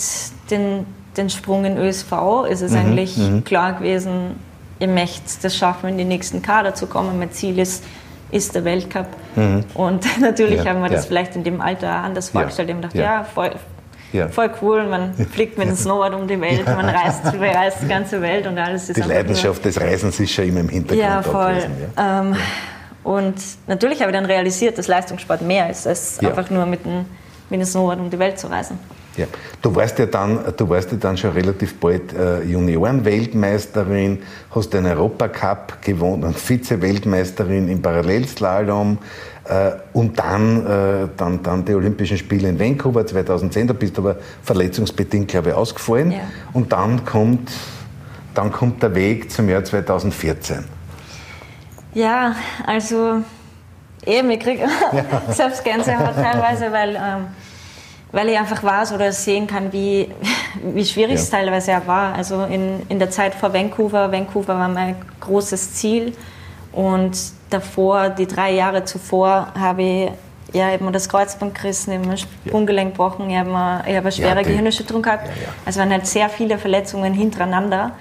den, 0.50 0.86
den 1.16 1.30
Sprung 1.30 1.64
in 1.64 1.76
ÖSV 1.76 2.12
ist 2.48 2.62
es 2.62 2.72
mhm, 2.72 2.78
eigentlich 2.78 3.16
mhm. 3.16 3.44
klar 3.44 3.74
gewesen, 3.74 4.36
ihr 4.78 4.88
möchtet 4.88 5.42
das 5.42 5.56
schaffen, 5.56 5.88
in 5.88 5.98
die 5.98 6.04
nächsten 6.04 6.42
Kader 6.42 6.74
zu 6.74 6.86
kommen. 6.86 7.18
Mein 7.18 7.32
Ziel 7.32 7.58
ist, 7.58 7.84
ist 8.30 8.54
der 8.54 8.64
Weltcup. 8.64 9.08
Mhm. 9.34 9.64
Und 9.74 10.04
natürlich 10.20 10.62
ja, 10.62 10.70
haben 10.70 10.82
wir 10.82 10.88
das 10.88 11.04
ja. 11.04 11.08
vielleicht 11.08 11.34
in 11.36 11.44
dem 11.44 11.60
Alter 11.60 11.90
anders 11.90 12.30
vorgestellt. 12.30 12.68
Ja. 12.68 12.76
Ich 12.76 12.84
habe 12.84 12.92
gedacht, 12.92 13.04
ja, 13.04 13.24
voll, 13.24 13.50
ja. 14.12 14.28
voll 14.28 14.50
cool, 14.62 14.86
man 14.86 15.14
fliegt 15.14 15.58
mit 15.58 15.68
dem 15.68 15.74
Snowboard 15.76 16.14
um 16.14 16.28
die 16.28 16.40
Welt, 16.40 16.64
man 16.64 16.88
reist, 16.88 17.24
bereist 17.32 17.82
die 17.82 17.88
ganze 17.88 18.20
Welt 18.22 18.46
und 18.46 18.56
alles 18.56 18.88
ist 18.88 18.96
Die 18.96 19.02
Leidenschaft 19.02 19.64
des 19.64 19.80
Reisens 19.80 20.20
ist 20.20 20.32
schon 20.32 20.46
immer 20.46 20.60
im 20.60 20.68
Hintergrund. 20.68 21.00
Ja, 21.00 21.22
voll. 21.22 21.54
Gewesen, 21.54 21.72
ähm, 21.96 22.36
und 23.06 23.36
natürlich 23.68 24.00
habe 24.00 24.10
ich 24.10 24.16
dann 24.16 24.26
realisiert, 24.26 24.76
dass 24.78 24.88
Leistungssport 24.88 25.40
mehr 25.40 25.70
ist, 25.70 25.86
als 25.86 26.18
einfach 26.18 26.50
nur 26.50 26.66
mit 26.66 26.84
dem, 26.84 27.04
mit 27.48 27.60
dem 27.60 27.64
Snowboard 27.64 28.00
um 28.00 28.10
die 28.10 28.18
Welt 28.18 28.36
zu 28.36 28.48
reisen. 28.48 28.80
Ja. 29.16 29.26
Du 29.62 29.72
warst 29.76 29.96
ja 30.00 30.06
dann, 30.06 30.40
du 30.56 30.68
warst 30.68 30.90
ja 30.90 30.98
dann 30.98 31.16
schon 31.16 31.30
relativ 31.30 31.78
bald 31.78 32.12
äh, 32.12 32.42
Junioren-Weltmeisterin, 32.42 34.18
hast 34.50 34.72
den 34.74 34.86
Europacup 34.86 35.80
gewonnen, 35.82 36.34
Vize-Weltmeisterin 36.34 37.68
im 37.68 37.80
Parallelslalom 37.80 38.98
äh, 39.44 39.70
und 39.92 40.18
dann, 40.18 40.66
äh, 40.66 41.08
dann, 41.16 41.44
dann 41.44 41.64
die 41.64 41.76
Olympischen 41.76 42.18
Spiele 42.18 42.48
in 42.48 42.58
Vancouver 42.58 43.06
2010. 43.06 43.68
Da 43.68 43.72
bist 43.72 43.96
du 43.96 44.02
aber 44.02 44.16
verletzungsbedingt, 44.42 45.28
glaube 45.28 45.50
ich, 45.50 45.54
ausgefallen. 45.54 46.10
Ja. 46.10 46.18
Und 46.52 46.72
dann 46.72 47.04
kommt, 47.04 47.52
dann 48.34 48.50
kommt 48.50 48.82
der 48.82 48.96
Weg 48.96 49.30
zum 49.30 49.48
Jahr 49.48 49.62
2014. 49.62 50.75
Ja, 51.96 52.36
also 52.66 53.22
eben, 54.04 54.30
ich 54.30 54.40
kriege 54.40 54.64
ja. 54.64 55.32
selbst 55.32 55.64
Gänsehaut 55.64 56.14
teilweise, 56.14 56.70
weil 56.70 56.94
ähm, 56.94 57.26
weil 58.12 58.28
ich 58.28 58.38
einfach 58.38 58.62
weiß 58.62 58.92
oder 58.92 59.12
sehen 59.12 59.46
kann, 59.46 59.72
wie, 59.72 60.08
wie 60.74 60.84
schwierig 60.84 61.14
ja. 61.14 61.20
es 61.20 61.30
teilweise 61.30 61.70
ja 61.70 61.86
war. 61.86 62.14
Also 62.14 62.44
in, 62.44 62.82
in 62.90 62.98
der 62.98 63.10
Zeit 63.10 63.34
vor 63.34 63.52
Vancouver, 63.52 64.12
Vancouver 64.12 64.58
war 64.58 64.68
mein 64.68 64.96
großes 65.20 65.74
Ziel 65.74 66.12
und 66.72 67.16
davor, 67.48 68.10
die 68.10 68.26
drei 68.26 68.52
Jahre 68.52 68.84
zuvor, 68.84 69.48
habe 69.58 69.82
ich 69.82 70.10
ja, 70.52 70.68
mir 70.78 70.92
das 70.92 71.08
Kreuzband 71.08 71.54
gerissen, 71.54 71.94
habe 71.94 72.06
mir 72.06 72.16
Sprunggelenk 72.18 72.92
gebrochen, 72.92 73.30
ich 73.30 73.36
habe, 73.36 73.50
ich 73.50 73.56
habe 73.56 73.98
eine 73.98 74.12
schwere 74.12 74.36
ja, 74.36 74.42
Gehirnerschütterung 74.42 75.02
gehabt. 75.02 75.28
Ja, 75.28 75.32
ja. 75.32 75.48
Also 75.64 75.80
waren 75.80 75.90
halt 75.90 76.06
sehr 76.06 76.28
viele 76.28 76.58
Verletzungen 76.58 77.14
hintereinander. 77.14 77.92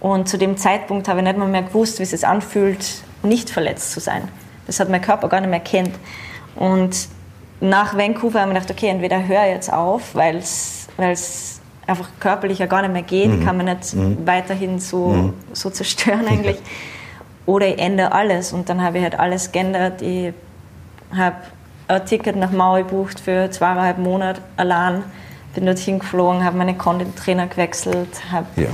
Und 0.00 0.28
zu 0.28 0.38
dem 0.38 0.56
Zeitpunkt 0.56 1.08
habe 1.08 1.20
ich 1.20 1.24
nicht 1.24 1.38
mal 1.38 1.48
mehr 1.48 1.62
gewusst, 1.62 1.98
wie 1.98 2.02
es 2.02 2.10
sich 2.10 2.26
anfühlt, 2.26 2.84
nicht 3.26 3.50
verletzt 3.50 3.92
zu 3.92 4.00
sein. 4.00 4.28
Das 4.66 4.80
hat 4.80 4.88
mein 4.88 5.02
Körper 5.02 5.28
gar 5.28 5.40
nicht 5.40 5.50
mehr 5.50 5.60
kennt. 5.60 5.94
Und 6.54 7.08
nach 7.60 7.96
Vancouver 7.96 8.40
haben 8.40 8.50
wir 8.50 8.54
gedacht, 8.54 8.70
okay, 8.70 8.88
entweder 8.88 9.26
höre 9.26 9.46
jetzt 9.46 9.72
auf, 9.72 10.14
weil 10.14 10.36
es 10.36 10.88
einfach 11.86 12.08
körperlich 12.18 12.58
ja 12.58 12.66
gar 12.66 12.82
nicht 12.82 12.92
mehr 12.92 13.02
geht, 13.02 13.30
mhm. 13.30 13.44
kann 13.44 13.56
man 13.56 13.66
nicht 13.66 13.94
mhm. 13.94 14.26
weiterhin 14.26 14.78
so, 14.78 15.08
mhm. 15.08 15.34
so 15.52 15.70
zerstören 15.70 16.26
eigentlich. 16.28 16.58
Oder 17.46 17.68
ich 17.68 17.78
ändere 17.78 18.12
alles 18.12 18.52
und 18.52 18.68
dann 18.68 18.82
habe 18.82 18.98
ich 18.98 19.04
halt 19.04 19.18
alles 19.18 19.52
geändert. 19.52 20.02
Ich 20.02 20.32
habe 21.16 21.36
ein 21.86 22.04
Ticket 22.04 22.34
nach 22.34 22.50
Maui 22.50 22.82
gebucht 22.82 23.20
für 23.20 23.48
zweieinhalb 23.50 23.98
Monate 23.98 24.40
allein, 24.56 25.04
bin 25.54 25.64
dorthin 25.64 26.00
geflogen, 26.00 26.44
habe 26.44 26.56
meine 26.56 26.76
Content-Trainer 26.76 27.46
gewechselt, 27.46 28.08
habe 28.32 28.46
ja 28.56 28.68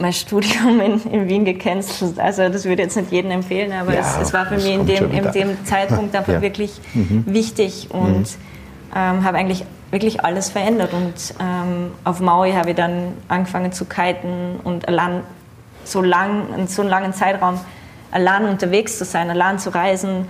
mein 0.00 0.12
Studium 0.12 0.80
in, 0.80 1.00
in 1.12 1.28
Wien 1.28 1.44
gecancelt. 1.44 2.18
Also 2.18 2.48
das 2.48 2.64
würde 2.64 2.82
ich 2.82 2.86
jetzt 2.86 2.96
nicht 2.96 3.12
jedem 3.12 3.30
empfehlen, 3.30 3.72
aber 3.72 3.94
ja, 3.94 4.00
es, 4.00 4.28
es, 4.28 4.32
war 4.32 4.46
für 4.46 4.56
mich 4.56 4.66
in 4.66 4.86
dem, 4.86 5.10
in 5.12 5.30
dem 5.32 5.64
Zeitpunkt 5.64 6.14
einfach 6.14 6.34
ja. 6.34 6.42
wirklich 6.42 6.80
mhm. 6.94 7.24
wichtig 7.26 7.88
und 7.90 8.20
mhm. 8.20 8.26
ähm, 8.94 9.24
habe 9.24 9.38
eigentlich 9.38 9.64
wirklich 9.90 10.24
alles 10.24 10.50
verändert. 10.50 10.92
Und 10.92 11.34
ähm, 11.40 11.92
auf 12.04 12.20
Maui 12.20 12.52
habe 12.52 12.70
ich 12.70 12.76
dann 12.76 13.12
angefangen 13.28 13.72
zu 13.72 13.84
kiten 13.84 14.60
und 14.64 14.88
allein 14.88 15.22
so 15.84 16.00
lang, 16.00 16.54
in 16.56 16.66
so 16.68 16.82
einem 16.82 16.90
langen 16.90 17.12
Zeitraum 17.12 17.60
allein 18.10 18.44
unterwegs 18.44 18.98
zu 18.98 19.04
sein, 19.04 19.30
allein 19.30 19.58
zu 19.58 19.70
reisen, 19.70 20.26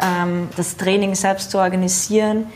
ähm, 0.00 0.48
das 0.56 0.76
Training 0.76 1.14
selbst 1.14 1.50
zu 1.50 1.58
organisieren. 1.58 2.46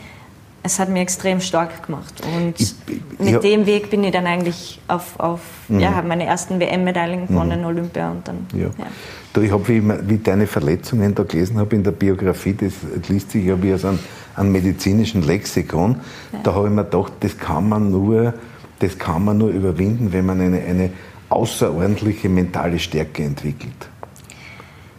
Es 0.65 0.79
hat 0.79 0.89
mir 0.89 1.01
extrem 1.01 1.41
stark 1.41 1.85
gemacht. 1.85 2.21
Und 2.35 2.59
ich, 2.59 2.73
ich, 2.87 3.19
mit 3.19 3.33
ja. 3.33 3.39
dem 3.39 3.65
Weg 3.65 3.89
bin 3.89 4.03
ich 4.03 4.11
dann 4.11 4.25
eigentlich 4.25 4.79
auf, 4.87 5.19
auf 5.19 5.41
mhm. 5.67 5.79
ja, 5.79 5.93
habe 5.93 6.07
meine 6.07 6.25
ersten 6.25 6.59
WM-Medaillen 6.59 7.27
gewonnen, 7.27 7.61
mhm. 7.61 7.67
Olympia 7.67 8.11
und 8.11 8.27
dann. 8.27 8.47
Ja. 8.53 8.67
ja. 8.67 8.87
Du, 9.33 9.41
ich 9.41 9.51
habe, 9.51 9.67
wie, 9.67 9.83
wie 10.07 10.17
deine 10.19 10.47
Verletzungen 10.47 11.13
da 11.15 11.23
gelesen 11.23 11.57
habe 11.57 11.75
in 11.75 11.83
der 11.83 11.91
Biografie, 11.91 12.53
das 12.53 12.73
liest 13.09 13.31
sich 13.31 13.45
ja 13.45 13.61
wie 13.61 13.73
aus 13.73 13.83
einem, 13.83 13.99
einem 14.35 14.51
medizinischen 14.51 15.21
Lexikon. 15.23 15.95
Ja. 16.31 16.39
Da 16.43 16.53
habe 16.55 16.67
ich 16.67 16.73
mir 16.73 16.85
gedacht, 16.85 17.13
das 17.19 17.37
kann 17.37 17.67
man 17.67 17.91
nur, 17.91 18.33
das 18.79 18.97
kann 18.97 19.25
man 19.25 19.37
nur 19.37 19.49
überwinden, 19.49 20.13
wenn 20.13 20.25
man 20.25 20.39
eine, 20.39 20.61
eine 20.61 20.91
außerordentliche 21.29 22.29
mentale 22.29 22.79
Stärke 22.79 23.23
entwickelt. 23.23 23.89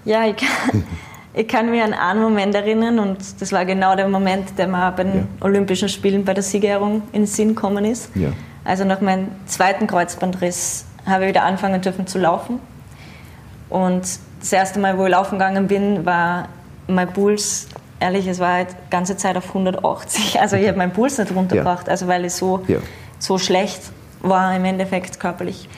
Ja, 0.04 0.26
ich 0.26 0.36
kann, 0.36 0.84
ich 1.34 1.48
kann 1.48 1.70
mich 1.70 1.82
an 1.82 1.92
einen 1.92 2.22
Moment 2.22 2.54
erinnern 2.54 3.00
und 3.00 3.18
das 3.40 3.50
war 3.52 3.64
genau 3.64 3.96
der 3.96 4.08
Moment, 4.08 4.56
der 4.56 4.68
mir 4.68 4.92
bei 4.92 5.02
den 5.02 5.14
ja. 5.16 5.26
Olympischen 5.40 5.88
Spielen 5.88 6.24
bei 6.24 6.32
der 6.32 6.44
Siegerehrung 6.44 7.02
in 7.12 7.22
den 7.22 7.26
Sinn 7.26 7.48
gekommen 7.48 7.84
ist. 7.84 8.14
Ja. 8.14 8.28
Also 8.64 8.84
nach 8.84 9.00
meinem 9.00 9.28
zweiten 9.46 9.88
Kreuzbandriss 9.88 10.86
habe 11.04 11.24
ich 11.24 11.30
wieder 11.30 11.42
anfangen 11.42 11.82
dürfen 11.82 12.06
zu 12.06 12.18
laufen. 12.18 12.60
Und 13.68 14.02
das 14.40 14.52
erste 14.52 14.78
Mal, 14.78 14.96
wo 14.96 15.04
ich 15.04 15.10
laufen 15.10 15.38
gegangen 15.38 15.66
bin, 15.66 16.06
war 16.06 16.48
mein 16.86 17.12
Puls, 17.12 17.68
ehrlich, 17.98 18.28
es 18.28 18.38
war 18.38 18.52
halt 18.52 18.68
die 18.70 18.90
ganze 18.90 19.16
Zeit 19.16 19.36
auf 19.36 19.48
180. 19.48 20.38
Also 20.40 20.56
ich 20.56 20.68
habe 20.68 20.78
meinen 20.78 20.92
Puls 20.92 21.18
nicht 21.18 21.34
runtergebracht, 21.34 21.88
ja. 21.88 21.90
also 21.90 22.06
weil 22.06 22.24
ich 22.24 22.34
so, 22.34 22.64
so 23.18 23.38
schlecht 23.38 23.82
war 24.20 24.54
im 24.54 24.64
Endeffekt 24.64 25.18
körperlich. 25.18 25.68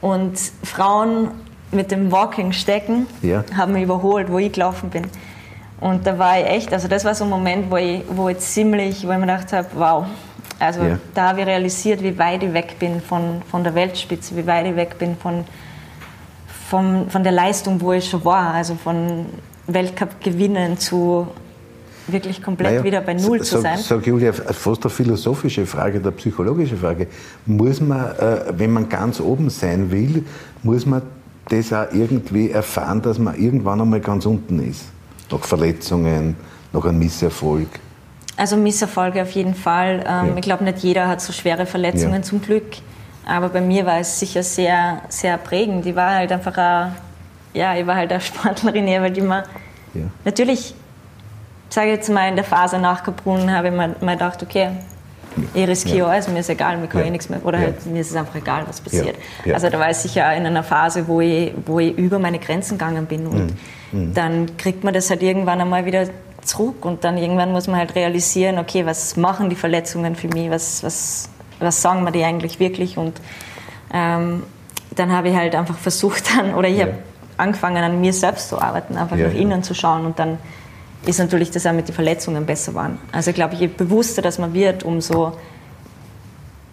Und 0.00 0.38
Frauen 0.64 1.30
mit 1.72 1.90
dem 1.90 2.10
Walking 2.10 2.52
stecken 2.52 3.06
ja. 3.22 3.44
haben 3.56 3.72
mich 3.72 3.84
überholt, 3.84 4.30
wo 4.30 4.38
ich 4.38 4.52
gelaufen 4.52 4.90
bin. 4.90 5.04
Und 5.80 6.06
da 6.06 6.18
war 6.18 6.38
ich 6.38 6.46
echt, 6.46 6.72
also 6.72 6.88
das 6.88 7.04
war 7.04 7.14
so 7.14 7.24
ein 7.24 7.30
Moment, 7.30 7.70
wo 7.70 7.76
ich, 7.76 8.02
wo 8.10 8.28
ich 8.28 8.38
ziemlich, 8.38 9.06
wo 9.06 9.12
ich 9.12 9.18
mir 9.18 9.26
gedacht 9.26 9.52
habe, 9.52 9.68
wow. 9.74 10.06
Also 10.58 10.82
ja. 10.82 10.98
da 11.14 11.28
habe 11.28 11.40
ich 11.40 11.46
realisiert, 11.46 12.02
wie 12.02 12.18
weit 12.18 12.42
ich 12.42 12.52
weg 12.52 12.78
bin 12.78 13.00
von, 13.00 13.40
von 13.50 13.64
der 13.64 13.74
Weltspitze, 13.74 14.36
wie 14.36 14.46
weit 14.46 14.66
ich 14.66 14.76
weg 14.76 14.98
bin 14.98 15.16
von, 15.16 15.44
von, 16.68 17.08
von 17.08 17.22
der 17.22 17.32
Leistung, 17.32 17.80
wo 17.80 17.92
ich 17.92 18.10
schon 18.10 18.24
war. 18.26 18.52
Also 18.52 18.74
von 18.74 19.26
Weltcup 19.66 20.20
gewinnen 20.22 20.78
zu 20.78 21.28
wirklich 22.08 22.42
komplett 22.42 22.72
naja, 22.72 22.84
wieder 22.84 23.00
bei 23.00 23.14
Null 23.14 23.40
zu 23.40 23.60
sein. 23.60 23.78
Sag 23.78 24.06
Julia, 24.06 24.32
fast 24.32 24.82
eine 24.82 24.90
philosophische 24.90 25.64
Frage, 25.64 25.98
eine 25.98 26.12
psychologische 26.12 26.76
Frage. 26.76 27.06
Muss 27.46 27.80
man, 27.80 28.16
äh, 28.16 28.52
wenn 28.56 28.72
man 28.72 28.88
ganz 28.88 29.20
oben 29.20 29.48
sein 29.48 29.90
will, 29.90 30.24
muss 30.62 30.84
man 30.84 31.02
das 31.50 31.72
auch 31.72 31.92
irgendwie 31.92 32.50
erfahren, 32.50 33.02
dass 33.02 33.18
man 33.18 33.34
irgendwann 33.34 33.80
einmal 33.80 34.00
ganz 34.00 34.26
unten 34.26 34.60
ist? 34.68 34.86
Nach 35.30 35.44
Verletzungen, 35.44 36.36
nach 36.72 36.84
einem 36.84 36.98
Misserfolg? 36.98 37.68
Also 38.36 38.56
Misserfolge 38.56 39.22
auf 39.22 39.30
jeden 39.32 39.54
Fall. 39.54 40.04
Ähm, 40.06 40.28
ja. 40.28 40.36
Ich 40.36 40.42
glaube, 40.42 40.64
nicht 40.64 40.78
jeder 40.78 41.08
hat 41.08 41.20
so 41.20 41.32
schwere 41.32 41.66
Verletzungen 41.66 42.14
ja. 42.14 42.22
zum 42.22 42.40
Glück. 42.40 42.76
Aber 43.26 43.50
bei 43.50 43.60
mir 43.60 43.84
war 43.84 44.00
es 44.00 44.18
sicher 44.18 44.42
sehr, 44.42 45.02
sehr 45.08 45.36
prägend. 45.36 45.84
Ich 45.84 45.94
war 45.94 46.14
halt 46.14 46.32
einfach 46.32 46.56
eine, 46.56 46.96
ja, 47.52 47.76
ich 47.76 47.86
war 47.86 47.96
halt 47.96 48.10
eine 48.10 48.20
Sportlerin, 48.20 48.86
weil 48.86 49.12
ich 49.12 49.18
immer 49.18 49.44
ja. 49.94 50.04
natürlich 50.24 50.74
sage 51.68 51.90
jetzt 51.90 52.08
mal, 52.08 52.28
in 52.28 52.36
der 52.36 52.44
Phase 52.44 52.78
nach 52.78 53.02
Kaprun 53.02 53.50
habe 53.52 53.68
ich 53.68 53.74
mir, 53.74 53.94
mir 54.00 54.12
gedacht, 54.12 54.42
okay, 54.42 54.70
ich 55.54 55.68
riskiere 55.68 55.98
ja. 55.98 56.06
alles, 56.06 56.28
mir 56.28 56.40
ist 56.40 56.50
egal, 56.50 56.76
mir 56.78 56.86
kann 56.86 57.02
ja. 57.02 57.06
eh 57.06 57.10
nichts 57.10 57.28
mehr, 57.28 57.44
oder 57.44 57.58
ja. 57.58 57.64
halt, 57.66 57.86
mir 57.86 58.00
ist 58.00 58.10
es 58.10 58.16
einfach 58.16 58.34
egal, 58.34 58.64
was 58.66 58.80
passiert. 58.80 59.16
Ja. 59.44 59.54
Also 59.54 59.68
da 59.68 59.78
war 59.78 59.90
ich 59.90 59.96
sicher 59.96 60.34
in 60.34 60.46
einer 60.46 60.62
Phase, 60.62 61.06
wo 61.06 61.20
ich, 61.20 61.52
wo 61.66 61.78
ich 61.78 61.96
über 61.96 62.18
meine 62.18 62.38
Grenzen 62.38 62.78
gegangen 62.78 63.06
bin 63.06 63.26
und 63.26 63.56
mhm. 63.92 64.00
mhm. 64.00 64.14
dann 64.14 64.56
kriegt 64.56 64.84
man 64.84 64.94
das 64.94 65.10
halt 65.10 65.22
irgendwann 65.22 65.60
einmal 65.60 65.84
wieder 65.84 66.06
zurück 66.42 66.84
und 66.84 67.04
dann 67.04 67.18
irgendwann 67.18 67.52
muss 67.52 67.66
man 67.66 67.76
halt 67.76 67.94
realisieren, 67.94 68.58
okay, 68.58 68.86
was 68.86 69.16
machen 69.16 69.50
die 69.50 69.56
Verletzungen 69.56 70.16
für 70.16 70.28
mich, 70.28 70.50
was, 70.50 70.82
was, 70.82 71.28
was 71.58 71.82
sagen 71.82 72.04
wir 72.04 72.10
die 72.10 72.24
eigentlich 72.24 72.58
wirklich 72.58 72.96
und 72.96 73.20
ähm, 73.92 74.42
dann 74.96 75.12
habe 75.12 75.28
ich 75.28 75.36
halt 75.36 75.54
einfach 75.54 75.76
versucht 75.76 76.24
dann, 76.36 76.54
oder 76.54 76.68
ich 76.68 76.80
habe 76.80 76.94
angefangen 77.36 77.82
an 77.82 78.00
mir 78.00 78.12
selbst 78.12 78.48
zu 78.48 78.60
arbeiten, 78.60 78.96
einfach 78.96 79.16
nach 79.16 79.34
innen 79.34 79.62
zu 79.62 79.74
schauen 79.74 80.04
und 80.04 80.18
dann 80.18 80.38
ist 81.06 81.18
natürlich, 81.18 81.50
dass 81.50 81.66
auch 81.66 81.72
mit 81.72 81.88
den 81.88 81.94
Verletzungen 81.94 82.44
besser 82.46 82.74
waren. 82.74 82.98
Also 83.12 83.30
ich 83.30 83.36
glaube, 83.36 83.54
je 83.56 83.66
bewusster 83.66 84.22
dass 84.22 84.38
man 84.38 84.52
wird, 84.52 84.82
umso, 84.82 85.32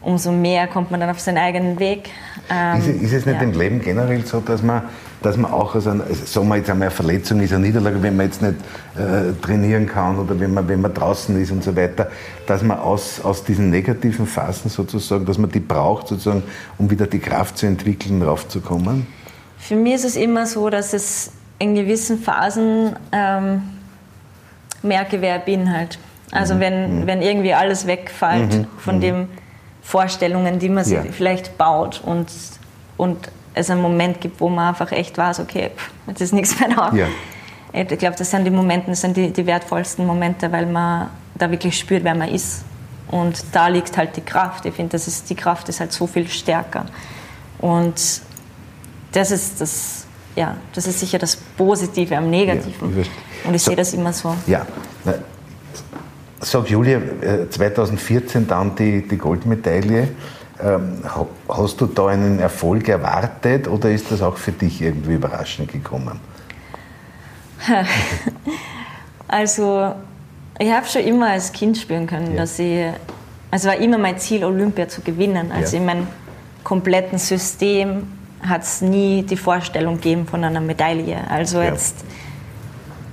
umso 0.02 0.32
mehr 0.32 0.68
kommt 0.68 0.92
man 0.92 1.00
dann 1.00 1.10
auf 1.10 1.20
seinen 1.20 1.38
eigenen 1.38 1.80
Weg. 1.80 2.10
Ähm, 2.50 2.80
ist, 2.80 2.88
ist, 2.88 3.14
es 3.14 3.26
nicht 3.26 3.36
ja. 3.36 3.42
im 3.42 3.58
Leben 3.58 3.82
generell 3.82 4.26
so, 4.26 4.42
dass 4.42 4.62
man, 4.62 4.84
dass 5.22 5.38
man 5.38 5.52
auch, 5.52 5.76
also, 5.76 5.92
sagen 6.26 6.48
wir 6.50 6.58
jetzt 6.58 6.70
einmal, 6.70 6.88
eine 6.88 6.96
Verletzung 6.96 7.40
ist 7.40 7.54
eine 7.54 7.66
Niederlage, 7.66 8.02
wenn 8.04 8.18
man 8.18 8.26
jetzt 8.26 8.42
nicht 8.42 8.56
äh, 8.96 9.34
trainieren 9.42 9.88
kann 9.88 10.20
oder 10.20 10.38
wenn 10.40 10.54
man, 10.54 10.68
wenn 10.68 10.82
man 10.82 10.94
draußen 10.94 11.42
ist 11.42 11.52
und 11.52 11.64
so 11.64 11.76
weiter, 11.76 12.10
dass 12.46 12.64
man 12.64 12.80
aus, 12.80 13.22
aus 13.24 13.44
diesen 13.46 13.70
negativen 13.70 14.28
Phasen 14.28 14.70
sozusagen, 14.70 15.26
dass 15.26 15.38
man 15.38 15.50
die 15.50 15.62
braucht 15.62 16.10
sozusagen, 16.10 16.44
um 16.78 16.90
wieder 16.90 17.08
die 17.08 17.20
Kraft 17.20 17.58
zu 17.58 17.66
entwickeln, 17.66 18.22
raufzukommen? 18.22 19.08
Für 19.58 19.76
mich 19.76 19.96
ist 19.96 20.06
es 20.06 20.16
immer 20.18 20.46
so, 20.46 20.70
dass 20.70 20.94
es 20.94 21.32
in 21.60 21.76
gewissen 21.76 22.20
Phasen 22.20 22.96
ähm, 23.12 23.62
merke, 24.84 25.22
wer 25.22 25.38
ich 25.38 25.44
bin 25.44 25.72
halt. 25.72 26.00
Also 26.32 26.56
mhm. 26.56 26.60
wenn, 26.60 27.00
mhm. 27.00 27.08
wenn 27.08 27.22
irgendwie 27.22 27.54
alles 27.54 27.88
wegfällt 27.88 28.54
mhm. 28.54 28.68
von 28.78 28.98
mhm. 28.98 29.02
den 29.02 29.30
Vorstellungen, 29.82 30.60
die 30.60 30.70
man 30.70 30.84
sich 30.84 30.98
ja. 30.98 31.12
vielleicht 31.12 31.58
baut 31.58 32.02
und, 32.04 32.28
und 32.98 33.30
es 33.54 33.70
einen 33.70 33.82
Moment 33.82 34.22
gibt, 34.22 34.40
wo 34.42 34.50
man 34.50 34.70
einfach 34.70 34.92
echt 34.92 35.18
weiß, 35.18 35.40
okay, 35.40 35.72
jetzt 36.08 36.22
ist 36.22 36.34
nichts 36.34 36.60
mehr 36.60 36.70
da. 36.70 36.94
Ja. 36.94 37.08
Ich 37.74 37.88
glaube, 38.00 38.16
das 38.18 38.32
sind 38.32 38.46
die 38.46 38.52
Momente, 38.52 38.90
das 38.90 39.02
sind 39.02 39.16
die, 39.18 39.32
die 39.32 39.46
wertvollsten 39.46 40.06
Momente, 40.06 40.52
weil 40.52 40.66
man 40.66 41.10
da 41.36 41.50
wirklich 41.52 41.78
spürt, 41.78 42.04
wer 42.04 42.16
man 42.16 42.30
ist. 42.30 42.64
Und 43.10 43.44
da 43.52 43.68
liegt 43.68 43.98
halt 43.98 44.16
die 44.18 44.22
Kraft. 44.22 44.66
Ich 44.66 44.74
finde, 44.74 44.98
die 44.98 45.36
Kraft 45.36 45.70
ist 45.70 45.80
halt 45.80 45.92
so 45.92 46.08
viel 46.08 46.28
stärker. 46.28 46.86
Und 47.60 48.22
das 49.12 49.32
ist 49.32 49.62
das, 49.62 50.06
ja, 50.36 50.58
das 50.74 50.88
ist 50.88 51.00
sicher 51.00 51.18
das 51.18 51.36
Positive 51.36 52.18
am 52.18 52.30
Negativen. 52.30 52.98
Ja, 52.98 53.04
und 53.48 53.54
ich 53.54 53.64
so, 53.64 53.72
sehe 53.72 53.76
das 53.76 53.94
immer 53.94 54.14
so. 54.14 54.36
Ja. 54.46 54.66
Sag 56.40 56.70
Julia, 56.70 57.00
2014 57.50 58.44
äh, 58.44 58.46
dann 58.46 58.76
die, 58.76 59.08
die 59.08 59.18
Goldmedaille. 59.18 60.10
Ähm, 60.64 61.04
hast 61.50 61.82
du 61.82 61.86
da 61.86 62.08
einen 62.08 62.40
Erfolg 62.40 62.90
erwartet 62.90 63.68
oder 63.68 63.92
ist 63.92 64.12
das 64.12 64.22
auch 64.22 64.38
für 64.38 64.52
dich 64.52 64.82
irgendwie 64.82 65.14
überraschend 65.14 65.72
gekommen? 65.72 66.20
Also, 69.28 69.94
ich 70.58 70.72
habe 70.72 70.86
schon 70.88 71.02
immer 71.02 71.32
als 71.32 71.52
Kind 71.52 71.78
spüren 71.78 72.08
können, 72.08 72.32
ja. 72.32 72.38
dass 72.38 72.58
ich, 72.60 72.86
also 73.52 73.68
war 73.68 73.76
immer 73.76 73.98
mein 73.98 74.18
Ziel, 74.20 74.46
Olympia 74.46 74.88
zu 74.88 75.02
gewinnen. 75.02 75.52
Also 75.52 75.76
ja. 75.76 75.82
in 75.82 75.86
meinem 75.86 76.08
kompletten 76.64 77.18
System 77.18 78.08
hat 78.42 78.64
es 78.64 78.82
nie 78.82 79.24
die 79.24 79.38
Vorstellung 79.38 79.96
gegeben 79.96 80.26
von 80.26 80.44
einer 80.44 80.62
Medaille. 80.62 81.30
Also 81.30 81.58
ja. 81.58 81.72
jetzt 81.72 82.06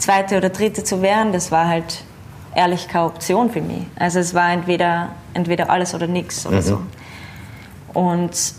Zweite 0.05 0.37
oder 0.37 0.51
Dritte 0.51 0.85
zu 0.85 1.01
werden, 1.01 1.33
das 1.33 1.51
war 1.51 1.67
halt 1.67 2.05
ehrlich 2.55 2.89
keine 2.89 3.07
Option 3.07 3.51
für 3.51 3.63
mich. 3.63 3.87
Also 3.97 4.19
es 4.19 4.35
war 4.35 4.53
entweder, 4.53 5.13
entweder 5.33 5.71
alles 5.71 5.95
oder 5.95 6.07
nichts 6.07 6.47
oder 6.47 6.59
mhm. 6.59 6.63
so. 6.63 6.81
Und 7.95 8.55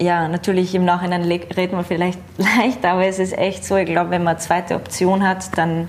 ja, 0.00 0.28
natürlich 0.28 0.72
im 0.76 0.84
Nachhinein 0.84 1.22
reden 1.24 1.76
wir 1.76 1.82
vielleicht 1.82 2.20
leicht, 2.38 2.84
aber 2.84 3.06
es 3.06 3.18
ist 3.18 3.36
echt 3.36 3.64
so, 3.64 3.74
ich 3.74 3.86
glaube, 3.86 4.10
wenn 4.10 4.22
man 4.22 4.36
eine 4.36 4.38
zweite 4.38 4.76
Option 4.76 5.26
hat, 5.26 5.58
dann, 5.58 5.88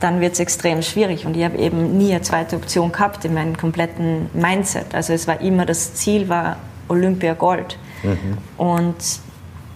dann 0.00 0.20
wird 0.20 0.34
es 0.34 0.40
extrem 0.40 0.82
schwierig. 0.82 1.24
Und 1.24 1.34
ich 1.34 1.42
habe 1.42 1.56
eben 1.56 1.96
nie 1.96 2.12
eine 2.12 2.20
zweite 2.20 2.56
Option 2.56 2.92
gehabt 2.92 3.24
in 3.24 3.32
meinem 3.32 3.56
kompletten 3.56 4.28
Mindset. 4.34 4.94
Also 4.94 5.14
es 5.14 5.26
war 5.26 5.40
immer, 5.40 5.64
das 5.64 5.94
Ziel 5.94 6.28
war 6.28 6.56
Olympia 6.88 7.32
Gold. 7.32 7.78
Mhm. 8.02 8.36
Und 8.58 8.96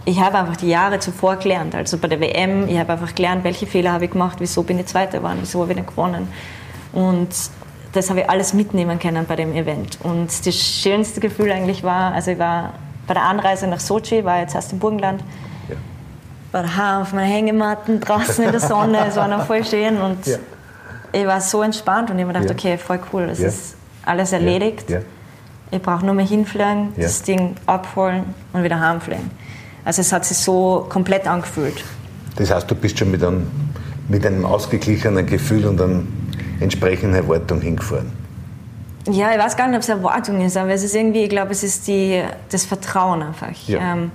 ich 0.05 0.21
habe 0.21 0.39
einfach 0.39 0.57
die 0.57 0.69
Jahre 0.69 0.99
zuvor 0.99 1.37
gelernt. 1.37 1.75
Also 1.75 1.99
bei 1.99 2.09
der 2.09 2.21
WM, 2.21 2.69
ich 2.69 2.79
habe 2.79 2.93
einfach 2.93 3.15
gelernt, 3.15 3.45
welche 3.45 3.67
Fehler 3.67 3.93
habe 3.93 4.05
ich 4.05 4.11
gemacht, 4.11 4.37
wieso 4.39 4.63
bin 4.63 4.79
ich 4.79 4.87
Zweiter 4.87 5.19
geworden, 5.19 5.39
wieso 5.41 5.63
habe 5.63 5.73
ich 5.73 5.79
nicht 5.79 5.89
gewonnen. 5.89 6.29
Und 6.93 7.29
das 7.93 8.11
habe 8.11 8.21
ich 8.21 8.31
alles 8.31 8.53
mitnehmen 8.55 8.99
können 8.99 9.25
bei 9.27 9.37
dem 9.37 9.55
Event. 9.55 9.99
Und 10.03 10.47
das 10.47 10.55
schönste 10.55 11.21
Gefühl 11.21 11.51
eigentlich 11.53 11.83
war, 11.83 12.13
also 12.13 12.33
ich 12.33 12.39
war 12.39 12.75
bei 13.07 13.15
der 13.15 13.23
Anreise 13.23 13.67
nach 13.67 13.81
Sochi, 13.81 14.25
war 14.25 14.41
jetzt 14.41 14.55
erst 14.55 14.73
im 14.73 14.79
Burgenland, 14.79 15.23
ja. 15.69 15.77
war 16.53 16.63
daheim 16.63 17.03
auf 17.03 17.13
meiner 17.13 17.29
Hängematten 17.29 18.01
draußen 18.01 18.45
in 18.45 18.51
der 18.51 18.61
Sonne, 18.61 19.07
es 19.09 19.17
war 19.17 19.29
noch 19.29 19.47
voll 19.47 19.65
schön 19.65 20.01
und 20.01 20.27
ja. 20.27 20.39
ich 21.13 21.27
war 21.27 21.41
so 21.41 21.63
entspannt 21.63 22.11
und 22.11 22.19
ich 22.19 22.25
habe 22.25 22.33
mir 22.33 22.41
gedacht, 22.41 22.63
ja. 22.65 22.71
okay, 22.71 22.79
voll 22.79 23.01
cool, 23.13 23.27
das 23.27 23.41
ist 23.41 23.77
alles 24.05 24.33
erledigt. 24.33 24.87
Ich 25.71 25.83
brauche 25.83 26.05
nur 26.05 26.15
mehr 26.15 26.27
hinfliegen, 26.27 26.93
das 26.97 27.23
Ding 27.23 27.57
abholen 27.67 28.35
und 28.53 28.63
wieder 28.63 28.81
heimfliegen. 28.81 29.31
Also 29.85 30.01
es 30.01 30.13
hat 30.13 30.25
sich 30.25 30.39
so 30.39 30.87
komplett 30.89 31.27
angefühlt. 31.27 31.85
Das 32.37 32.51
heißt, 32.51 32.71
du 32.71 32.75
bist 32.75 32.99
schon 32.99 33.11
mit 33.11 33.23
einem, 33.23 33.47
mit 34.09 34.27
einem 34.27 34.45
ausgeglichenen 34.45 35.27
Gefühl 35.27 35.67
und 35.67 35.81
einer 35.81 36.03
entsprechenden 36.61 37.15
Erwartung 37.15 37.61
hingefahren? 37.61 38.13
Ja, 39.11 39.33
ich 39.33 39.39
weiß 39.39 39.57
gar 39.57 39.67
nicht, 39.67 39.77
ob 39.77 39.83
es 39.83 39.89
Erwartung 39.89 40.41
ist, 40.41 40.57
aber 40.57 40.71
es 40.71 40.83
ist 40.83 40.95
irgendwie, 40.95 41.25
ich 41.25 41.29
glaube, 41.29 41.53
es 41.53 41.63
ist 41.63 41.87
die, 41.87 42.23
das 42.51 42.65
Vertrauen 42.65 43.23
einfach. 43.23 43.53
Ja. 43.67 43.93
Ähm, 43.93 44.11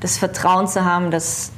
das 0.00 0.18
Vertrauen 0.18 0.66
zu 0.66 0.84
haben, 0.84 1.10
dass, 1.10 1.50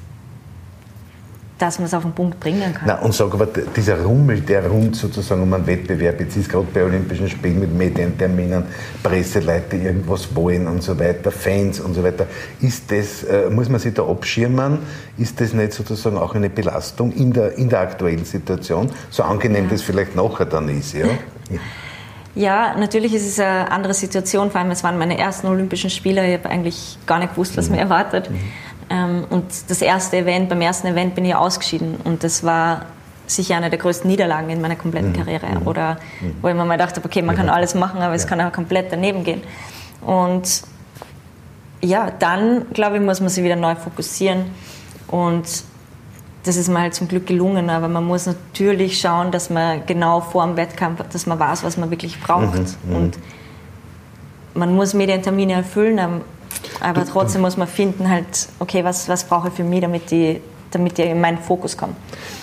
dass 1.62 1.78
man 1.78 1.86
es 1.86 1.94
auf 1.94 2.02
den 2.02 2.12
Punkt 2.12 2.40
bringen 2.40 2.74
kann. 2.74 2.82
Na, 2.86 2.98
und 2.98 3.14
sag 3.14 3.32
aber, 3.32 3.46
dieser 3.46 4.02
Rummel, 4.02 4.40
der 4.40 4.66
rund 4.66 4.96
sozusagen 4.96 5.42
um 5.42 5.54
einen 5.54 5.64
Wettbewerb, 5.64 6.18
jetzt 6.18 6.36
ist 6.36 6.50
gerade 6.50 6.66
bei 6.74 6.82
Olympischen 6.82 7.28
Spielen 7.28 7.60
mit 7.60 7.72
Medienterminen, 7.72 8.64
Presseleute 9.00 9.76
irgendwas 9.76 10.34
wollen 10.34 10.66
und 10.66 10.82
so 10.82 10.98
weiter, 10.98 11.30
Fans 11.30 11.78
und 11.78 11.94
so 11.94 12.02
weiter, 12.02 12.26
ist 12.60 12.90
das, 12.90 13.22
äh, 13.22 13.48
muss 13.48 13.68
man 13.68 13.78
sich 13.78 13.94
da 13.94 14.02
abschirmen? 14.02 14.80
Ist 15.16 15.40
das 15.40 15.52
nicht 15.52 15.72
sozusagen 15.72 16.18
auch 16.18 16.34
eine 16.34 16.50
Belastung 16.50 17.12
in 17.12 17.32
der, 17.32 17.56
in 17.56 17.68
der 17.68 17.78
aktuellen 17.78 18.24
Situation, 18.24 18.90
so 19.10 19.22
angenehm 19.22 19.66
ja. 19.66 19.70
das 19.70 19.82
vielleicht 19.82 20.16
nachher 20.16 20.46
dann 20.46 20.68
ist? 20.68 20.94
Ja? 20.94 21.06
ja. 21.06 21.60
Ja, 22.34 22.74
natürlich 22.78 23.12
ist 23.12 23.26
es 23.26 23.38
eine 23.38 23.70
andere 23.70 23.92
Situation, 23.92 24.50
vor 24.50 24.60
allem 24.60 24.70
es 24.70 24.82
waren 24.82 24.96
meine 24.96 25.18
ersten 25.18 25.48
Olympischen 25.48 25.90
Spiele, 25.90 26.26
ich 26.26 26.38
habe 26.38 26.48
eigentlich 26.48 26.96
gar 27.06 27.18
nicht 27.18 27.32
gewusst, 27.32 27.58
was 27.58 27.68
mhm. 27.68 27.76
mir 27.76 27.82
erwartet. 27.82 28.30
Mhm. 28.30 28.38
Ähm, 28.90 29.24
und 29.30 29.44
das 29.68 29.82
erste 29.82 30.18
Event, 30.18 30.48
beim 30.48 30.60
ersten 30.60 30.86
Event 30.86 31.14
bin 31.14 31.24
ich 31.24 31.34
ausgeschieden 31.34 31.96
und 32.04 32.24
das 32.24 32.44
war 32.44 32.86
sicher 33.26 33.56
eine 33.56 33.70
der 33.70 33.78
größten 33.78 34.10
Niederlagen 34.10 34.50
in 34.50 34.60
meiner 34.60 34.76
kompletten 34.76 35.12
mhm. 35.12 35.16
Karriere. 35.16 35.46
Mhm. 35.46 35.66
Oder 35.66 35.98
mhm. 36.20 36.34
wo 36.42 36.48
ich 36.48 36.54
mir 36.54 36.64
mal 36.64 36.78
dachte, 36.78 37.00
okay, 37.04 37.22
man 37.22 37.36
kann 37.36 37.48
alles 37.48 37.74
machen, 37.74 38.02
aber 38.02 38.14
es 38.14 38.26
kann 38.26 38.40
auch 38.40 38.52
komplett 38.52 38.92
daneben 38.92 39.24
gehen. 39.24 39.42
Und 40.00 40.62
ja, 41.80 42.10
dann, 42.10 42.66
glaube 42.72 42.96
ich, 42.96 43.02
muss 43.02 43.20
man 43.20 43.28
sich 43.28 43.42
wieder 43.42 43.56
neu 43.56 43.74
fokussieren 43.74 44.46
und 45.08 45.46
das 46.44 46.56
ist 46.56 46.68
mir 46.68 46.80
halt 46.80 46.94
zum 46.94 47.06
Glück 47.06 47.26
gelungen, 47.26 47.70
aber 47.70 47.86
man 47.86 48.04
muss 48.04 48.26
natürlich 48.26 49.00
schauen, 49.00 49.30
dass 49.30 49.48
man 49.48 49.86
genau 49.86 50.20
vor 50.20 50.44
dem 50.44 50.56
Wettkampf, 50.56 51.02
dass 51.12 51.26
man 51.26 51.38
weiß, 51.38 51.62
was 51.62 51.76
man 51.76 51.90
wirklich 51.90 52.20
braucht. 52.20 52.58
Mhm, 52.58 52.90
mhm. 52.90 52.96
und 52.96 53.18
man 54.54 54.74
muss 54.74 54.92
Medientermine 54.92 55.54
erfüllen, 55.54 56.20
aber 56.82 57.06
trotzdem 57.06 57.42
muss 57.42 57.56
man 57.56 57.68
finden, 57.68 58.08
halt, 58.08 58.48
okay, 58.58 58.84
was, 58.84 59.08
was 59.08 59.24
brauche 59.24 59.48
ich 59.48 59.54
für 59.54 59.64
mich, 59.64 59.80
damit 59.80 60.10
die 60.10 60.40
damit 60.72 60.98
ich 60.98 61.06
in 61.06 61.20
meinen 61.20 61.38
Fokus 61.38 61.76
komme. 61.76 61.92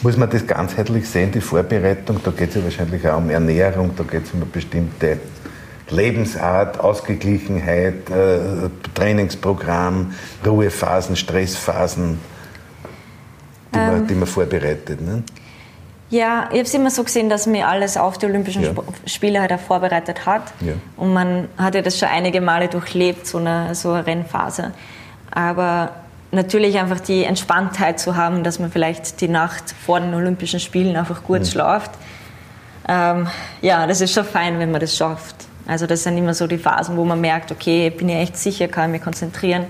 Muss 0.03 0.15
man 0.15 0.29
das 0.29 0.45
ganzheitlich 0.45 1.09
sehen, 1.09 1.31
die 1.31 1.41
Vorbereitung? 1.41 2.19
Da 2.23 2.29
geht 2.31 2.49
es 2.49 2.55
ja 2.55 2.63
wahrscheinlich 2.63 3.07
auch 3.07 3.17
um 3.17 3.29
Ernährung, 3.29 3.91
da 3.95 4.03
geht 4.03 4.25
es 4.25 4.31
um 4.31 4.41
eine 4.41 4.45
bestimmte 4.45 5.17
Lebensart, 5.89 6.79
Ausgeglichenheit, 6.79 8.09
äh, 8.11 8.69
Trainingsprogramm, 8.93 10.13
Ruhephasen, 10.45 11.15
Stressphasen 11.15 12.19
die, 13.73 13.79
ähm, 13.79 13.87
man, 13.87 14.07
die 14.07 14.15
man 14.15 14.27
vorbereitet. 14.27 15.01
Ne? 15.01 15.23
Ja, 16.09 16.45
ich 16.51 16.57
habe 16.57 16.61
es 16.61 16.73
immer 16.73 16.89
so 16.89 17.03
gesehen, 17.03 17.29
dass 17.29 17.45
mir 17.45 17.67
alles 17.67 17.95
auf 17.95 18.17
die 18.17 18.25
Olympischen 18.25 18.63
ja. 18.63 18.71
Spiele 19.05 19.41
halt 19.41 19.53
auch 19.53 19.59
vorbereitet 19.59 20.25
hat. 20.25 20.41
Ja. 20.61 20.73
Und 20.97 21.13
man 21.13 21.47
hat 21.57 21.75
ja 21.75 21.81
das 21.81 21.99
schon 21.99 22.09
einige 22.09 22.41
Male 22.41 22.67
durchlebt, 22.67 23.27
so 23.27 23.37
eine, 23.37 23.75
so 23.75 23.91
eine 23.91 24.07
Rennphase. 24.07 24.71
Aber 25.29 25.91
natürlich 26.31 26.79
einfach 26.79 26.99
die 26.99 27.23
Entspanntheit 27.23 27.99
zu 27.99 28.15
haben, 28.15 28.43
dass 28.43 28.57
man 28.57 28.71
vielleicht 28.71 29.21
die 29.21 29.27
Nacht 29.27 29.75
vor 29.85 29.99
den 29.99 30.13
Olympischen 30.15 30.59
Spielen 30.59 30.95
einfach 30.95 31.23
gut 31.23 31.41
mhm. 31.41 31.45
schlaft. 31.45 31.91
Ähm, 32.87 33.27
ja, 33.61 33.85
das 33.85 34.01
ist 34.01 34.13
schon 34.13 34.25
fein, 34.25 34.57
wenn 34.57 34.71
man 34.71 34.81
das 34.81 34.97
schafft. 34.97 35.35
Also 35.67 35.85
das 35.85 36.01
sind 36.01 36.17
immer 36.17 36.33
so 36.33 36.47
die 36.47 36.57
Phasen, 36.57 36.97
wo 36.97 37.05
man 37.05 37.21
merkt, 37.21 37.51
okay, 37.51 37.91
bin 37.91 38.09
ich 38.09 38.15
echt 38.15 38.37
sicher, 38.37 38.67
kann 38.67 38.89
mich 38.89 39.03
konzentrieren 39.03 39.67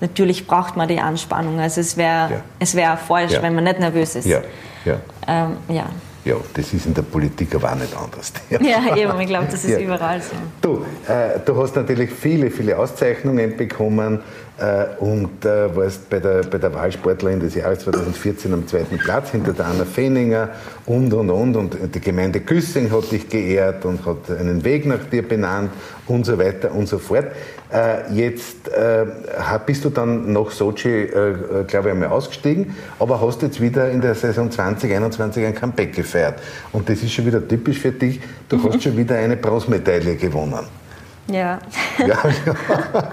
natürlich 0.00 0.46
braucht 0.46 0.76
man 0.76 0.88
die 0.88 1.00
Anspannung. 1.00 1.60
Also 1.60 1.80
es 1.80 1.96
wäre 1.96 2.30
ja. 2.30 2.40
es 2.58 2.74
wär 2.74 2.96
falsch, 2.96 3.32
ja. 3.32 3.42
wenn 3.42 3.54
man 3.54 3.64
nicht 3.64 3.80
nervös 3.80 4.14
ist. 4.14 4.26
Ja. 4.26 4.40
Ja. 4.84 5.00
Ähm, 5.26 5.56
ja. 5.68 5.86
Ja, 6.24 6.36
das 6.52 6.74
ist 6.74 6.84
in 6.84 6.92
der 6.94 7.02
Politik 7.02 7.54
aber 7.54 7.72
auch 7.72 7.76
nicht 7.76 7.96
anders. 7.96 8.32
Ja, 8.50 8.94
eben, 8.96 9.18
ich 9.20 9.28
glaube, 9.28 9.46
das 9.50 9.64
ist 9.64 9.80
überall 9.80 10.20
so. 10.20 10.36
Du, 10.60 10.84
äh, 11.10 11.38
du 11.44 11.56
hast 11.56 11.76
natürlich 11.76 12.10
viele, 12.10 12.50
viele 12.50 12.76
Auszeichnungen 12.76 13.56
bekommen 13.56 14.20
und 14.98 15.44
äh, 15.44 15.74
warst 15.76 16.10
bei 16.10 16.18
der, 16.18 16.42
bei 16.42 16.58
der 16.58 16.74
Wahlsportlerin 16.74 17.38
des 17.38 17.54
Jahres 17.54 17.80
2014 17.80 18.52
am 18.52 18.66
zweiten 18.66 18.98
Platz 18.98 19.30
hinter 19.30 19.52
der 19.52 19.66
Anna 19.66 19.84
Feninger 19.84 20.48
und, 20.86 21.12
und, 21.12 21.30
und. 21.30 21.56
Und 21.56 21.94
die 21.94 22.00
Gemeinde 22.00 22.40
Güssing 22.40 22.90
hat 22.90 23.12
dich 23.12 23.28
geehrt 23.28 23.84
und 23.84 24.04
hat 24.04 24.30
einen 24.30 24.64
Weg 24.64 24.86
nach 24.86 25.04
dir 25.10 25.26
benannt 25.26 25.70
und 26.08 26.26
so 26.26 26.38
weiter 26.38 26.72
und 26.72 26.88
so 26.88 26.98
fort. 26.98 27.26
Äh, 27.72 28.12
jetzt 28.14 28.68
äh, 28.68 29.04
bist 29.64 29.84
du 29.84 29.90
dann 29.90 30.32
nach 30.32 30.50
Sochi, 30.50 30.88
äh, 30.88 31.64
glaube 31.66 31.88
ich, 31.88 31.94
einmal 31.94 32.08
ausgestiegen, 32.08 32.74
aber 32.98 33.20
hast 33.20 33.42
jetzt 33.42 33.60
wieder 33.60 33.90
in 33.90 34.00
der 34.00 34.14
Saison 34.14 34.50
2021 34.50 35.44
ein 35.44 35.54
Comeback 35.54 35.94
gefeiert. 35.94 36.40
Und 36.72 36.88
das 36.88 37.02
ist 37.02 37.12
schon 37.12 37.26
wieder 37.26 37.46
typisch 37.46 37.78
für 37.78 37.92
dich. 37.92 38.20
Du 38.48 38.56
mhm. 38.56 38.72
hast 38.72 38.82
schon 38.82 38.96
wieder 38.96 39.16
eine 39.16 39.36
Bronzemedaille 39.36 40.16
gewonnen. 40.16 40.66
Ja. 41.30 41.58
Ja, 41.98 42.06
ja. 42.46 43.12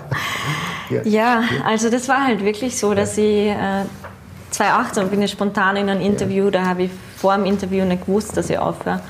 Ja. 1.03 1.43
also 1.65 1.89
das 1.89 2.07
war 2.07 2.25
halt 2.25 2.43
wirklich 2.43 2.77
so, 2.77 2.93
dass 2.93 3.17
ich 3.17 3.47
äh, 3.47 3.85
2018 4.51 5.09
bin 5.09 5.21
ich 5.21 5.31
spontan 5.31 5.75
in 5.75 5.89
ein 5.89 6.01
Interview, 6.01 6.49
da 6.49 6.65
habe 6.65 6.83
ich 6.83 6.91
vor 7.17 7.35
dem 7.35 7.45
Interview 7.45 7.85
nicht 7.85 8.05
gewusst, 8.05 8.37
dass 8.37 8.49
ich 8.49 8.57
aufhöre. 8.57 9.01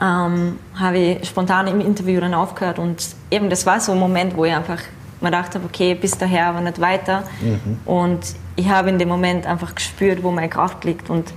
Ähm, 0.00 0.58
habe 0.74 0.98
ich 0.98 1.28
spontan 1.28 1.66
im 1.66 1.80
Interview 1.80 2.20
dann 2.20 2.34
aufgehört 2.34 2.78
und 2.78 3.04
eben 3.30 3.50
das 3.50 3.66
war 3.66 3.80
so 3.80 3.92
ein 3.92 3.98
Moment, 3.98 4.36
wo 4.36 4.44
ich 4.44 4.54
einfach 4.54 4.80
mir 5.20 5.30
gedacht 5.30 5.54
habe, 5.54 5.64
okay, 5.64 5.94
bis 5.94 6.18
daher 6.18 6.46
aber 6.46 6.60
nicht 6.60 6.80
weiter. 6.80 7.24
Mhm. 7.40 7.78
Und 7.84 8.20
ich 8.56 8.68
habe 8.68 8.88
in 8.88 8.98
dem 8.98 9.08
Moment 9.08 9.46
einfach 9.46 9.74
gespürt, 9.74 10.22
wo 10.22 10.30
meine 10.30 10.48
Kraft 10.48 10.84
liegt 10.84 11.10
und 11.10 11.32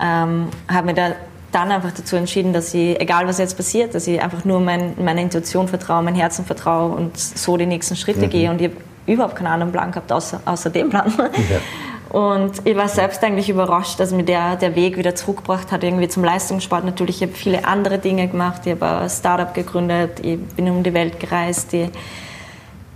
ähm, 0.00 0.48
habe 0.68 0.86
mir 0.86 0.94
da 0.94 1.12
dann 1.52 1.70
einfach 1.72 1.92
dazu 1.92 2.16
entschieden, 2.16 2.52
dass 2.52 2.72
ich, 2.74 3.00
egal 3.00 3.26
was 3.26 3.38
jetzt 3.38 3.56
passiert, 3.56 3.94
dass 3.94 4.06
ich 4.06 4.22
einfach 4.22 4.44
nur 4.44 4.60
mein, 4.60 4.94
meiner 5.02 5.20
Intuition 5.20 5.68
vertraue, 5.68 6.02
mein 6.02 6.14
Herzen 6.14 6.44
vertraue 6.44 6.94
und 6.94 7.18
so 7.18 7.56
die 7.56 7.66
nächsten 7.66 7.96
Schritte 7.96 8.26
mhm. 8.26 8.30
gehe. 8.30 8.50
Und 8.50 8.60
ich 8.60 8.68
habe 8.68 8.76
überhaupt 9.06 9.36
keinen 9.36 9.48
anderen 9.48 9.72
Plan 9.72 9.90
gehabt, 9.90 10.12
außer, 10.12 10.40
außer 10.44 10.70
dem 10.70 10.90
Plan. 10.90 11.12
Ja. 11.18 11.24
Und 12.10 12.66
ich 12.66 12.76
war 12.76 12.88
selbst 12.88 13.22
eigentlich 13.22 13.48
überrascht, 13.48 14.00
dass 14.00 14.10
mir 14.10 14.24
der, 14.24 14.56
der 14.56 14.74
Weg 14.74 14.96
wieder 14.96 15.14
zurückgebracht 15.14 15.70
hat, 15.70 15.84
irgendwie 15.84 16.08
zum 16.08 16.24
Leistungssport. 16.24 16.84
Natürlich, 16.84 17.22
ich 17.22 17.28
habe 17.28 17.38
viele 17.38 17.64
andere 17.64 17.98
Dinge 17.98 18.26
gemacht. 18.26 18.62
Ich 18.64 18.72
habe 18.72 19.02
ein 19.02 19.08
Startup 19.08 19.54
gegründet, 19.54 20.18
ich 20.20 20.40
bin 20.40 20.68
um 20.68 20.82
die 20.82 20.92
Welt 20.92 21.20
gereist, 21.20 21.72
ich 21.72 21.88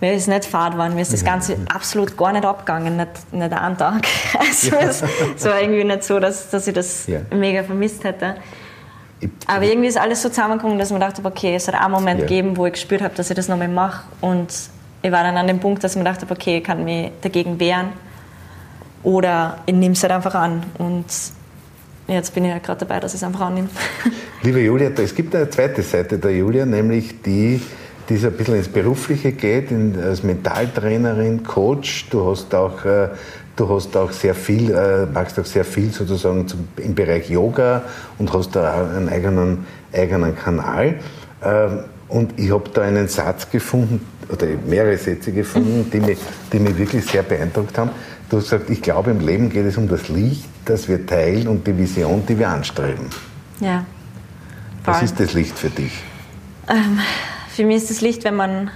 mir 0.05 0.12
ist 0.12 0.29
nicht 0.29 0.45
Fahrt 0.45 0.73
geworden, 0.73 0.95
mir 0.95 1.01
ist 1.01 1.14
das 1.14 1.25
Ganze 1.25 1.57
absolut 1.73 2.14
gar 2.14 2.33
nicht 2.33 2.45
abgegangen, 2.45 2.99
nicht, 2.99 3.33
nicht 3.33 3.53
einen 3.53 3.79
Tag. 3.79 4.07
Also 4.38 4.77
ja. 4.77 4.81
es, 4.83 5.03
war 5.47 5.61
irgendwie 5.61 5.85
nicht 5.85 6.05
so, 6.05 6.21
dass, 6.21 6.51
dass 6.51 6.67
ich 6.67 6.75
das 6.75 7.07
ja. 7.07 7.21
mega 7.31 7.62
vermisst 7.62 8.05
hätte. 8.05 8.35
Aber 9.47 9.64
irgendwie 9.64 9.88
ist 9.88 9.97
alles 9.97 10.21
so 10.21 10.29
zusammengekommen, 10.29 10.79
dass 10.79 10.90
mir 10.90 10.99
dachte, 10.99 11.23
okay, 11.25 11.55
es 11.55 11.67
hat 11.69 11.75
einen 11.75 11.93
Moment 11.93 12.21
ja. 12.21 12.27
gegeben, 12.27 12.55
wo 12.57 12.67
ich 12.67 12.75
gespürt 12.75 13.01
habe, 13.01 13.14
dass 13.14 13.31
ich 13.31 13.37
das 13.37 13.49
nochmal 13.49 13.69
mache. 13.69 14.05
Und 14.21 14.53
ich 15.01 15.11
war 15.11 15.23
dann 15.23 15.38
an 15.38 15.47
dem 15.47 15.59
Punkt, 15.59 15.83
dass 15.83 15.93
ich 15.93 15.99
mir 15.99 16.05
dachte, 16.05 16.27
okay, 16.29 16.59
ich 16.59 16.64
kann 16.64 16.85
mich 16.85 17.11
dagegen 17.23 17.59
wehren. 17.59 17.88
Oder 19.03 19.59
ich 19.64 19.75
nehme 19.75 19.95
es 19.95 20.03
halt 20.03 20.12
einfach 20.12 20.35
an. 20.35 20.64
Und 20.77 21.07
jetzt 22.09 22.35
bin 22.35 22.45
ich 22.45 22.53
halt 22.53 22.62
gerade 22.62 22.81
dabei, 22.81 23.01
dass 23.01 23.14
ich 23.14 23.21
es 23.21 23.25
einfach 23.25 23.47
annehme. 23.47 23.69
Liebe 24.43 24.61
Julia, 24.61 24.90
es 24.90 25.14
gibt 25.14 25.35
eine 25.35 25.49
zweite 25.49 25.83
Seite 25.83 26.19
der 26.19 26.37
Julia, 26.37 26.67
nämlich 26.67 27.23
die, 27.23 27.62
die 28.09 28.17
so 28.17 28.29
ein 28.29 28.35
bisschen 28.35 28.57
ins 28.57 28.69
Berufliche 28.69 29.33
geht, 29.33 29.71
in, 29.71 29.99
als 30.01 30.23
Mentaltrainerin, 30.23 31.43
Coach. 31.45 32.09
Du 32.11 32.31
hast 32.31 32.55
auch, 32.55 32.85
äh, 32.85 33.09
du 33.57 33.69
hast 33.69 33.97
auch 33.97 34.12
sehr 34.12 34.35
viel, 34.35 34.71
äh, 34.71 35.07
machst 35.07 35.38
auch 35.38 35.45
sehr 35.45 35.64
viel 35.64 35.90
sozusagen 35.90 36.47
zum, 36.47 36.69
im 36.77 36.95
Bereich 36.95 37.31
Yoga 37.31 37.83
und 38.19 38.33
hast 38.33 38.55
da 38.57 38.88
einen 38.95 39.09
eigenen, 39.09 39.67
eigenen 39.93 40.37
Kanal. 40.37 40.97
Ähm, 41.43 41.81
und 42.09 42.38
ich 42.38 42.53
habe 42.53 42.69
da 42.73 42.83
einen 42.83 43.09
Satz 43.09 43.51
gefunden, 43.51 44.01
oder 44.31 44.47
mehrere 44.67 44.97
Sätze 44.97 45.33
gefunden, 45.33 45.90
die 45.93 46.01
mich, 46.01 46.19
die 46.53 46.59
mich 46.59 46.77
wirklich 46.79 47.05
sehr 47.05 47.23
beeindruckt 47.23 47.77
haben. 47.77 47.90
Du 48.31 48.38
hast 48.38 48.45
gesagt, 48.45 48.71
ich 48.71 48.81
glaube, 48.81 49.11
im 49.11 49.21
Leben 49.21 49.51
geht 49.51 49.67
es 49.67 49.77
um 49.77 49.88
das 49.88 50.09
Licht, 50.09 50.49
das 50.64 50.88
wir 50.88 51.05
teilen 51.07 51.49
und 51.49 51.67
die 51.67 51.77
Vision, 51.77 52.25
die 52.27 52.38
wir 52.38 52.49
anstreben. 52.49 53.07
Ja. 53.61 53.85
Was 54.85 55.03
ist 55.03 55.19
das 55.21 55.33
Licht 55.33 55.59
für 55.59 55.71
dich? 55.71 56.03
Ähm, 56.69 56.99
für 57.55 57.64
mich 57.64 57.77
ist 57.77 57.90
das 57.90 58.01
Licht, 58.01 58.25
wenn 58.25 58.35
man, 58.35 58.71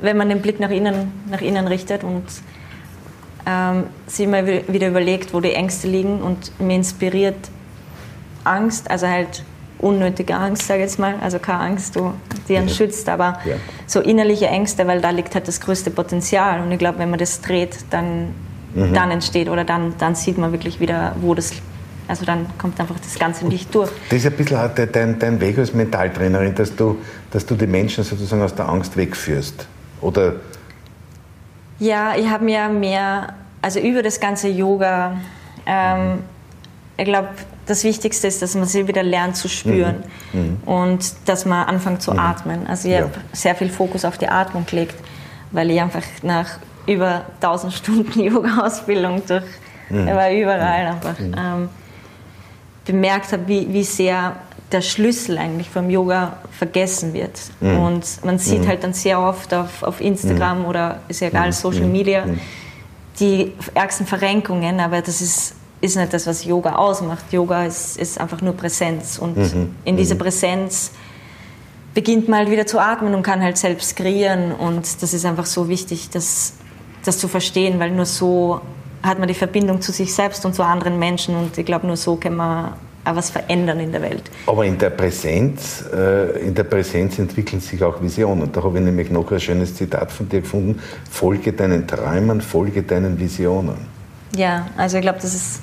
wenn 0.00 0.16
man 0.16 0.28
den 0.28 0.42
Blick 0.42 0.58
nach 0.58 0.70
innen, 0.70 1.12
nach 1.30 1.40
innen 1.40 1.68
richtet 1.68 2.02
und 2.02 2.24
ähm, 3.46 3.84
sich 4.06 4.26
mal 4.26 4.46
wieder 4.46 4.88
überlegt, 4.88 5.32
wo 5.32 5.40
die 5.40 5.52
Ängste 5.52 5.86
liegen 5.86 6.20
und 6.20 6.58
mir 6.60 6.74
inspiriert 6.74 7.36
Angst, 8.42 8.90
also 8.90 9.06
halt 9.06 9.44
unnötige 9.78 10.34
Angst, 10.34 10.66
sage 10.66 10.80
ich 10.80 10.86
jetzt 10.86 10.98
mal, 10.98 11.14
also 11.20 11.38
keine 11.38 11.60
Angst, 11.60 11.96
die 12.48 12.56
einen 12.56 12.68
ja. 12.68 12.74
schützt, 12.74 13.08
aber 13.08 13.38
ja. 13.44 13.56
so 13.86 14.00
innerliche 14.00 14.46
Ängste, 14.46 14.86
weil 14.86 15.00
da 15.00 15.10
liegt 15.10 15.34
halt 15.34 15.46
das 15.46 15.60
größte 15.60 15.90
Potenzial 15.90 16.60
und 16.60 16.72
ich 16.72 16.78
glaube, 16.78 16.98
wenn 16.98 17.10
man 17.10 17.18
das 17.18 17.40
dreht, 17.40 17.76
dann, 17.90 18.34
mhm. 18.74 18.94
dann 18.94 19.10
entsteht 19.10 19.48
oder 19.48 19.64
dann, 19.64 19.94
dann 19.98 20.14
sieht 20.14 20.38
man 20.38 20.52
wirklich 20.52 20.80
wieder, 20.80 21.14
wo 21.20 21.34
das 21.34 21.52
also 22.06 22.24
dann 22.24 22.46
kommt 22.58 22.78
einfach 22.80 22.96
das 23.00 23.18
ganze 23.18 23.46
Licht 23.46 23.74
durch. 23.74 23.90
Das 24.10 24.18
ist 24.18 24.26
ein 24.26 24.32
bisschen 24.32 24.58
dein, 24.92 25.18
dein 25.18 25.40
Weg 25.40 25.58
als 25.58 25.72
Mentaltrainerin, 25.72 26.54
dass 26.54 26.74
du, 26.74 26.98
dass 27.30 27.46
du 27.46 27.54
die 27.54 27.66
Menschen 27.66 28.04
sozusagen 28.04 28.42
aus 28.42 28.54
der 28.54 28.68
Angst 28.68 28.96
wegführst. 28.96 29.66
Oder? 30.00 30.34
Ja, 31.78 32.14
ich 32.16 32.28
habe 32.28 32.44
mir 32.44 32.68
mehr, 32.68 33.34
also 33.62 33.80
über 33.80 34.02
das 34.02 34.20
ganze 34.20 34.48
Yoga, 34.48 35.16
ähm, 35.66 36.20
ich 36.96 37.04
glaube, 37.04 37.28
das 37.66 37.82
Wichtigste 37.84 38.26
ist, 38.26 38.42
dass 38.42 38.54
man 38.54 38.66
sie 38.66 38.86
wieder 38.86 39.02
lernt 39.02 39.36
zu 39.36 39.48
spüren 39.48 40.04
mhm. 40.32 40.40
Mhm. 40.40 40.56
und 40.66 41.14
dass 41.24 41.46
man 41.46 41.66
anfängt 41.66 42.02
zu 42.02 42.12
mhm. 42.12 42.18
atmen. 42.18 42.66
Also 42.66 42.88
ich 42.88 42.94
ja. 42.94 43.02
habe 43.02 43.12
sehr 43.32 43.54
viel 43.54 43.70
Fokus 43.70 44.04
auf 44.04 44.18
die 44.18 44.28
Atmung 44.28 44.66
gelegt, 44.66 44.94
weil 45.50 45.70
ich 45.70 45.80
einfach 45.80 46.02
nach 46.22 46.58
über 46.86 47.24
1000 47.40 47.72
Stunden 47.72 48.20
Yoga-Ausbildung 48.20 49.22
durch, 49.26 49.44
mhm. 49.88 50.06
war 50.06 50.30
überall 50.30 50.84
mhm. 50.84 50.92
einfach, 50.92 51.18
mhm. 51.18 51.34
ähm, 51.36 51.68
bemerkt 52.84 53.32
habe, 53.32 53.46
wie, 53.46 53.72
wie 53.72 53.84
sehr 53.84 54.36
der 54.72 54.80
Schlüssel 54.80 55.38
eigentlich 55.38 55.70
vom 55.70 55.88
Yoga 55.88 56.38
vergessen 56.50 57.12
wird. 57.12 57.40
Mhm. 57.60 57.78
Und 57.78 58.24
man 58.24 58.38
sieht 58.38 58.62
mhm. 58.62 58.68
halt 58.68 58.82
dann 58.82 58.92
sehr 58.92 59.20
oft 59.20 59.54
auf, 59.54 59.82
auf 59.82 60.00
Instagram 60.00 60.60
mhm. 60.60 60.64
oder 60.66 61.00
ist 61.08 61.20
ja 61.20 61.28
egal, 61.28 61.52
Social 61.52 61.86
Media, 61.86 62.24
die 63.20 63.52
ärgsten 63.74 64.06
Verrenkungen, 64.06 64.80
aber 64.80 65.00
das 65.00 65.20
ist 65.20 65.54
ist 65.84 65.96
nicht 65.96 66.12
das, 66.14 66.26
was 66.26 66.44
Yoga 66.44 66.76
ausmacht. 66.76 67.30
Yoga 67.30 67.66
ist, 67.66 67.98
ist 67.98 68.18
einfach 68.18 68.40
nur 68.40 68.54
Präsenz. 68.54 69.18
Und 69.18 69.36
mhm. 69.36 69.74
in 69.84 69.96
dieser 69.98 70.14
mhm. 70.14 70.20
Präsenz 70.20 70.92
beginnt 71.92 72.28
man 72.28 72.40
halt 72.40 72.50
wieder 72.50 72.66
zu 72.66 72.78
atmen 72.78 73.14
und 73.14 73.22
kann 73.22 73.42
halt 73.42 73.58
selbst 73.58 73.94
kreieren. 73.94 74.52
Und 74.52 75.02
das 75.02 75.12
ist 75.12 75.26
einfach 75.26 75.46
so 75.46 75.68
wichtig, 75.68 76.08
das, 76.10 76.54
das 77.04 77.18
zu 77.18 77.28
verstehen, 77.28 77.78
weil 77.78 77.90
nur 77.90 78.06
so 78.06 78.62
hat 79.04 79.18
man 79.18 79.28
die 79.28 79.34
Verbindung 79.34 79.80
zu 79.80 79.92
sich 79.92 80.14
selbst 80.14 80.44
und 80.46 80.54
zu 80.54 80.62
anderen 80.62 80.98
Menschen. 80.98 81.36
Und 81.36 81.56
ich 81.58 81.66
glaube, 81.66 81.86
nur 81.86 81.96
so 81.96 82.16
kann 82.16 82.36
man 82.36 82.72
auch 83.04 83.14
was 83.14 83.28
verändern 83.28 83.80
in 83.80 83.92
der 83.92 84.00
Welt. 84.00 84.22
Aber 84.46 84.64
in 84.64 84.78
der 84.78 84.90
Präsenz, 84.90 85.84
äh, 85.92 86.46
in 86.46 86.54
der 86.54 86.64
Präsenz 86.64 87.18
entwickeln 87.18 87.60
sich 87.60 87.82
auch 87.84 88.00
Visionen. 88.00 88.50
Da 88.50 88.62
habe 88.62 88.78
ich 88.78 88.84
nämlich 88.84 89.10
noch 89.10 89.30
ein 89.30 89.40
schönes 89.40 89.74
Zitat 89.74 90.10
von 90.10 90.28
dir 90.28 90.40
gefunden. 90.40 90.80
Folge 91.10 91.52
deinen 91.52 91.86
Träumen, 91.86 92.40
folge 92.40 92.82
deinen 92.82 93.18
Visionen. 93.18 93.76
Ja, 94.34 94.68
also 94.78 94.96
ich 94.96 95.02
glaube, 95.02 95.18
das 95.20 95.34
ist 95.34 95.60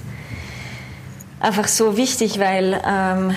einfach 1.40 1.68
so 1.68 1.98
wichtig, 1.98 2.40
weil 2.40 2.80
ähm, 2.88 3.32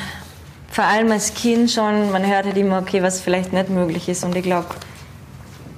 vor 0.70 0.84
allem 0.84 1.10
als 1.10 1.32
Kind 1.32 1.70
schon, 1.70 2.12
man 2.12 2.26
hört 2.26 2.44
halt 2.44 2.58
immer, 2.58 2.80
okay, 2.80 3.02
was 3.02 3.20
vielleicht 3.20 3.54
nicht 3.54 3.70
möglich 3.70 4.08
ist. 4.10 4.22
Und 4.22 4.36
ich 4.36 4.42
glaube, 4.42 4.68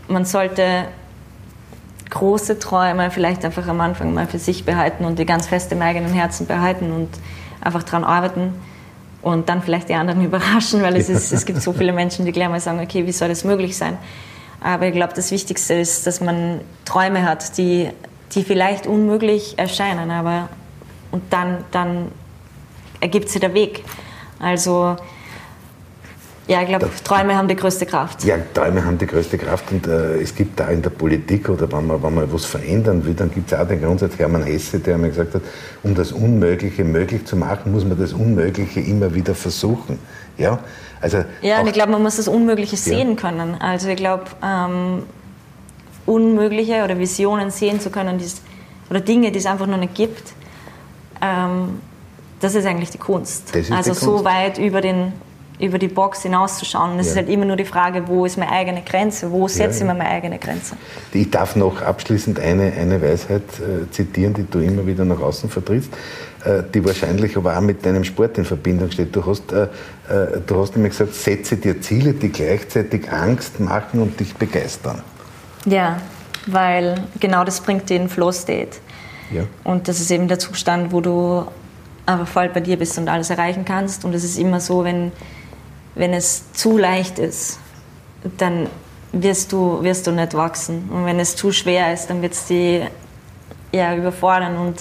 man 0.08 0.24
sollte 0.24 0.88
große 2.10 2.58
Träume 2.58 3.10
vielleicht 3.10 3.44
einfach 3.44 3.66
am 3.68 3.80
Anfang 3.80 4.14
mal 4.14 4.26
für 4.26 4.38
sich 4.38 4.64
behalten 4.64 5.04
und 5.04 5.18
die 5.18 5.26
ganz 5.26 5.46
fest 5.46 5.72
im 5.72 5.82
eigenen 5.82 6.12
Herzen 6.12 6.46
behalten 6.46 6.92
und 6.92 7.08
einfach 7.60 7.82
daran 7.82 8.04
arbeiten 8.04 8.54
und 9.22 9.48
dann 9.48 9.62
vielleicht 9.62 9.88
die 9.88 9.94
anderen 9.94 10.24
überraschen, 10.24 10.82
weil 10.82 10.96
es, 10.96 11.08
ist, 11.08 11.32
es 11.32 11.46
gibt 11.46 11.60
so 11.60 11.72
viele 11.72 11.92
Menschen, 11.92 12.24
die 12.24 12.32
gleich 12.32 12.48
mal 12.48 12.60
sagen, 12.60 12.80
okay, 12.80 13.06
wie 13.06 13.12
soll 13.12 13.28
das 13.28 13.44
möglich 13.44 13.76
sein? 13.76 13.98
Aber 14.60 14.86
ich 14.86 14.92
glaube, 14.92 15.12
das 15.14 15.30
Wichtigste 15.30 15.74
ist, 15.74 16.06
dass 16.06 16.20
man 16.20 16.60
Träume 16.84 17.24
hat, 17.24 17.58
die, 17.58 17.90
die 18.32 18.42
vielleicht 18.42 18.86
unmöglich 18.86 19.58
erscheinen, 19.58 20.10
aber 20.10 20.48
und 21.10 21.22
dann, 21.30 21.64
dann 21.70 22.10
ergibt 23.00 23.28
sich 23.28 23.40
der 23.40 23.54
Weg. 23.54 23.84
Also 24.38 24.96
ja, 26.48 26.62
ich 26.62 26.68
glaube, 26.68 26.88
Träume 27.02 27.36
haben 27.36 27.48
die 27.48 27.56
größte 27.56 27.86
Kraft. 27.86 28.24
Ja, 28.24 28.36
Träume 28.54 28.84
haben 28.84 28.98
die 28.98 29.06
größte 29.06 29.36
Kraft 29.36 29.70
und 29.72 29.86
äh, 29.86 30.20
es 30.20 30.34
gibt 30.34 30.60
da 30.60 30.68
in 30.68 30.80
der 30.80 30.90
Politik 30.90 31.48
oder 31.48 31.70
wenn 31.72 31.86
man, 31.86 32.02
wenn 32.02 32.14
man 32.14 32.32
was 32.32 32.44
verändern 32.44 33.04
will, 33.04 33.14
dann 33.14 33.30
gibt 33.32 33.50
es 33.50 33.58
auch 33.58 33.66
den 33.66 33.82
Grundsatz 33.82 34.16
Hermann 34.16 34.44
Hesse, 34.44 34.78
der 34.78 34.96
mir 34.96 35.08
gesagt 35.08 35.34
hat, 35.34 35.42
um 35.82 35.94
das 35.94 36.12
Unmögliche 36.12 36.84
möglich 36.84 37.26
zu 37.26 37.36
machen, 37.36 37.72
muss 37.72 37.84
man 37.84 37.98
das 37.98 38.12
Unmögliche 38.12 38.80
immer 38.80 39.12
wieder 39.14 39.34
versuchen. 39.34 39.98
Ja, 40.38 40.60
also 41.00 41.24
ja 41.42 41.60
und 41.60 41.66
ich 41.66 41.72
glaube, 41.72 41.90
man 41.92 42.02
muss 42.02 42.16
das 42.16 42.28
Unmögliche 42.28 42.76
sehen 42.76 43.10
ja. 43.10 43.14
können. 43.16 43.56
Also 43.60 43.88
ich 43.88 43.96
glaube, 43.96 44.24
ähm, 44.44 45.02
Unmögliche 46.06 46.84
oder 46.84 46.98
Visionen 46.98 47.50
sehen 47.50 47.80
zu 47.80 47.90
können, 47.90 48.20
oder 48.88 49.00
Dinge, 49.00 49.32
die 49.32 49.38
es 49.38 49.46
einfach 49.46 49.66
noch 49.66 49.78
nicht 49.78 49.94
gibt, 49.94 50.32
ähm, 51.20 51.80
das 52.40 52.54
ist 52.54 52.66
eigentlich 52.66 52.90
die 52.90 52.98
Kunst. 52.98 53.52
also 53.54 53.66
die 53.66 53.72
Kunst. 53.88 54.00
so 54.00 54.24
weit 54.24 54.58
über, 54.58 54.80
den, 54.80 55.12
über 55.58 55.78
die 55.78 55.88
Box 55.88 56.22
hinauszuschauen. 56.22 56.98
Es 56.98 57.06
ja. 57.06 57.12
ist 57.12 57.16
halt 57.16 57.28
immer 57.28 57.44
nur 57.44 57.56
die 57.56 57.64
Frage, 57.64 58.06
wo 58.06 58.26
ist 58.26 58.36
meine 58.36 58.52
eigene 58.52 58.82
Grenze? 58.82 59.30
Wo 59.30 59.48
setze 59.48 59.80
ja, 59.80 59.84
ich 59.84 59.84
mir 59.84 59.94
meine 59.94 60.10
eigene 60.10 60.38
Grenze? 60.38 60.76
Ich 61.12 61.30
darf 61.30 61.56
noch 61.56 61.80
abschließend 61.80 62.38
eine, 62.40 62.72
eine 62.72 63.00
Weisheit 63.00 63.42
äh, 63.60 63.90
zitieren, 63.90 64.34
die 64.34 64.44
du 64.44 64.60
immer 64.60 64.86
wieder 64.86 65.04
nach 65.04 65.20
außen 65.20 65.48
vertrittst, 65.48 65.90
äh, 66.44 66.62
die 66.74 66.84
wahrscheinlich 66.84 67.36
aber 67.36 67.56
auch 67.56 67.62
mit 67.62 67.86
deinem 67.86 68.04
Sport 68.04 68.36
in 68.36 68.44
Verbindung 68.44 68.90
steht. 68.90 69.16
Du 69.16 69.24
hast, 69.24 69.52
äh, 69.52 69.64
äh 69.64 70.40
du 70.46 70.60
hast 70.60 70.76
nämlich 70.76 70.92
gesagt, 70.92 71.14
setze 71.14 71.56
dir 71.56 71.80
Ziele, 71.80 72.12
die 72.12 72.28
gleichzeitig 72.28 73.10
Angst 73.10 73.58
machen 73.58 74.02
und 74.02 74.20
dich 74.20 74.34
begeistern. 74.34 75.02
Ja, 75.64 76.00
weil 76.46 77.02
genau 77.18 77.44
das 77.44 77.60
bringt 77.60 77.88
den 77.88 78.08
Flow 78.08 78.30
State. 78.30 78.78
Ja. 79.30 79.42
Und 79.64 79.88
das 79.88 80.00
ist 80.00 80.10
eben 80.10 80.28
der 80.28 80.38
Zustand, 80.38 80.92
wo 80.92 81.00
du 81.00 81.46
einfach 82.06 82.28
voll 82.28 82.48
bei 82.48 82.60
dir 82.60 82.78
bist 82.78 82.96
und 82.98 83.08
alles 83.08 83.30
erreichen 83.30 83.64
kannst. 83.64 84.04
Und 84.04 84.14
es 84.14 84.24
ist 84.24 84.38
immer 84.38 84.60
so, 84.60 84.84
wenn, 84.84 85.12
wenn 85.96 86.12
es 86.12 86.52
zu 86.52 86.78
leicht 86.78 87.18
ist, 87.18 87.58
dann 88.38 88.68
wirst 89.12 89.52
du, 89.52 89.82
wirst 89.82 90.06
du 90.06 90.12
nicht 90.12 90.34
wachsen. 90.34 90.88
Und 90.90 91.06
wenn 91.06 91.18
es 91.18 91.34
zu 91.34 91.50
schwer 91.50 91.92
ist, 91.92 92.08
dann 92.08 92.22
wird 92.22 92.34
es 92.34 92.46
dich 92.46 92.82
eher 93.72 93.96
überfordern. 93.96 94.56
Und 94.56 94.76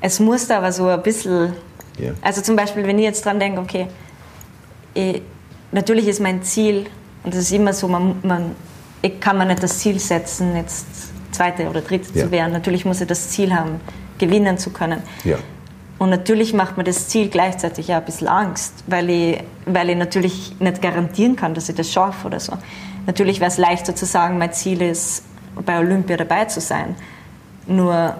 es 0.00 0.20
muss 0.20 0.46
da 0.46 0.58
aber 0.58 0.72
so 0.72 0.88
ein 0.88 1.02
bisschen, 1.02 1.52
ja. 1.98 2.12
also 2.22 2.40
zum 2.40 2.56
Beispiel, 2.56 2.86
wenn 2.86 2.98
ich 2.98 3.04
jetzt 3.04 3.24
dran 3.24 3.40
denke, 3.40 3.60
okay, 3.60 3.88
ich, 4.94 5.20
natürlich 5.72 6.06
ist 6.06 6.20
mein 6.20 6.42
Ziel, 6.42 6.86
und 7.24 7.34
das 7.34 7.42
ist 7.42 7.52
immer 7.52 7.72
so, 7.72 7.88
man, 7.88 8.16
man, 8.22 8.54
ich 9.02 9.18
kann 9.18 9.36
mir 9.36 9.46
nicht 9.46 9.62
das 9.62 9.78
Ziel 9.80 9.98
setzen, 9.98 10.54
jetzt 10.54 10.86
Zweite 11.32 11.68
oder 11.68 11.80
Dritte 11.80 12.16
ja. 12.16 12.24
zu 12.24 12.30
werden. 12.30 12.52
Natürlich 12.52 12.84
muss 12.84 13.00
ich 13.00 13.08
das 13.08 13.30
Ziel 13.30 13.52
haben, 13.52 13.80
gewinnen 14.16 14.58
zu 14.58 14.70
können. 14.70 15.02
Ja. 15.24 15.38
Und 15.98 16.10
natürlich 16.10 16.52
macht 16.52 16.76
mir 16.76 16.84
das 16.84 17.08
Ziel 17.08 17.28
gleichzeitig 17.28 17.88
ja 17.88 17.98
ein 17.98 18.04
bisschen 18.04 18.28
Angst, 18.28 18.84
weil 18.86 19.08
ich, 19.08 19.42
weil 19.64 19.90
ich 19.90 19.96
natürlich 19.96 20.54
nicht 20.60 20.82
garantieren 20.82 21.36
kann, 21.36 21.54
dass 21.54 21.68
ich 21.68 21.74
das 21.74 21.90
schaffe 21.90 22.26
oder 22.26 22.38
so. 22.38 22.52
Natürlich 23.06 23.40
wäre 23.40 23.50
es 23.50 23.56
leichter 23.56 23.94
zu 23.94 24.04
sagen, 24.04 24.36
mein 24.36 24.52
Ziel 24.52 24.82
ist, 24.82 25.22
bei 25.64 25.78
Olympia 25.78 26.16
dabei 26.16 26.44
zu 26.44 26.60
sein. 26.60 26.94
Nur, 27.66 28.14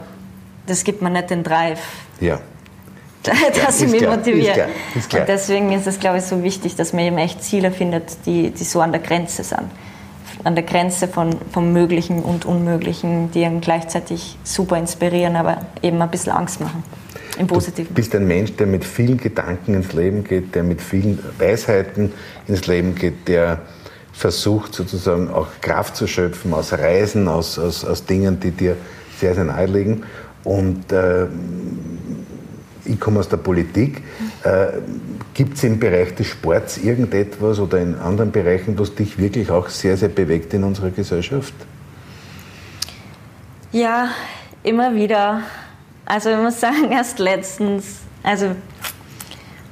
das 0.67 0.85
gibt 0.85 1.03
mir 1.03 1.11
nicht 1.11 1.31
den 1.31 1.43
Drive. 1.43 1.81
Ja. 2.21 2.41
dass 3.67 3.81
ich 3.83 3.91
mich 3.91 4.07
motiviere. 4.07 4.69
Und 4.95 5.29
deswegen 5.29 5.73
ist 5.73 5.87
es, 5.87 5.99
glaube 5.99 6.19
ich, 6.19 6.25
so 6.25 6.45
wichtig, 6.45 6.77
dass 6.77 6.93
man 6.93 7.05
eben 7.05 7.19
echt 7.19 7.43
Ziele 7.43 7.73
findet, 7.73 8.25
die, 8.25 8.51
die 8.51 8.65
so 8.65 8.81
an 8.81 8.93
der 8.93 9.01
Grenze 9.01 9.43
sind. 9.43 9.65
An 10.45 10.55
der 10.55 10.63
Grenze 10.65 11.09
von, 11.09 11.37
vom 11.51 11.73
Möglichen 11.73 12.23
und 12.23 12.45
Unmöglichen, 12.45 13.33
die 13.33 13.45
einen 13.45 13.61
gleichzeitig 13.61 14.39
super 14.45 14.79
inspirieren, 14.79 15.35
aber 15.35 15.63
eben 15.83 16.01
ein 16.01 16.11
bisschen 16.11 16.33
Angst 16.33 16.61
machen. 16.61 16.85
Im 17.39 17.47
Positiven. 17.47 17.89
Du 17.89 17.95
bist 17.95 18.15
ein 18.15 18.27
Mensch, 18.27 18.55
der 18.57 18.67
mit 18.67 18.85
vielen 18.85 19.19
Gedanken 19.19 19.75
ins 19.75 19.93
Leben 19.93 20.25
geht, 20.25 20.55
der 20.55 20.63
mit 20.63 20.81
vielen 20.81 21.19
Weisheiten 21.39 22.13
ins 22.47 22.67
Leben 22.67 22.95
geht, 22.95 23.29
der 23.29 23.61
versucht 24.13 24.75
sozusagen 24.75 25.29
auch 25.29 25.49
Kraft 25.61 25.97
zu 25.97 26.07
schöpfen 26.07 26.55
aus 26.55 26.73
Reisen, 26.73 27.29
aus, 27.29 27.59
aus, 27.59 27.85
aus 27.85 28.07
Dingen, 28.07 28.41
die 28.41 28.51
dir 28.51 28.77
sehr, 29.19 29.35
sehr 29.35 29.45
nahe 29.45 29.67
liegen. 29.67 30.05
Und 30.45 30.91
äh, 30.93 31.27
ich 32.85 32.99
komme 32.99 33.21
aus 33.21 33.29
der 33.29 33.37
Politik. 33.39 34.03
Äh, 34.43 34.69
Gibt 35.35 35.57
es 35.57 35.65
im 35.65 35.79
Bereich 35.79 36.15
des 36.15 36.29
Sports 36.29 36.79
irgendetwas 36.79 37.59
oder 37.59 37.79
in 37.79 37.95
anderen 37.97 38.33
Bereichen, 38.33 38.79
was 38.79 38.95
dich 38.95 39.19
wirklich 39.19 39.51
auch 39.51 39.69
sehr, 39.69 39.97
sehr 39.97 40.09
bewegt 40.09 40.55
in 40.55 40.65
unserer 40.65 40.91
Gesellschaft? 40.91 41.55
Ja, 43.73 44.11
immer 44.63 44.95
wieder. 44.95 45.43
Also 46.07 46.31
ich 46.31 46.39
muss 46.39 46.61
sagen, 46.61 46.91
erst 46.91 47.19
letztens, 47.19 47.99
also 48.23 48.53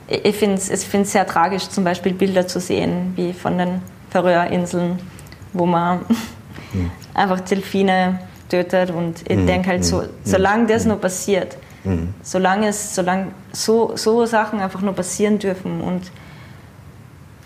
ich 0.07 0.37
finde 0.37 0.57
es 0.57 0.69
ich 0.69 1.09
sehr 1.09 1.27
tragisch, 1.27 1.69
zum 1.71 1.85
Beispiel 1.85 2.13
Bilder 2.13 2.47
zu 2.47 2.61
sehen, 2.61 3.15
wie 3.17 3.33
von 3.33 3.57
den 3.57 3.81
Färöerinseln, 4.11 4.99
wo 5.55 5.65
man 5.65 6.01
mhm. 6.73 6.91
einfach 7.15 7.41
Delfine 7.41 8.21
tötet. 8.49 8.91
Und 8.91 9.23
ich 9.29 9.37
mhm. 9.37 9.47
denke 9.47 9.71
halt, 9.71 9.85
so, 9.85 10.03
hm. 10.03 10.09
solange 10.25 10.67
das 10.67 10.83
hm. 10.83 10.91
noch 10.91 11.01
passiert, 11.01 11.57
mhm. 11.85 12.13
solange, 12.23 12.69
es, 12.69 12.95
solange 12.95 13.29
so, 13.53 13.97
so 13.97 14.27
Sachen 14.27 14.61
einfach 14.61 14.83
nur 14.83 14.93
passieren 14.93 15.39
dürfen 15.39 15.81
und 15.81 16.03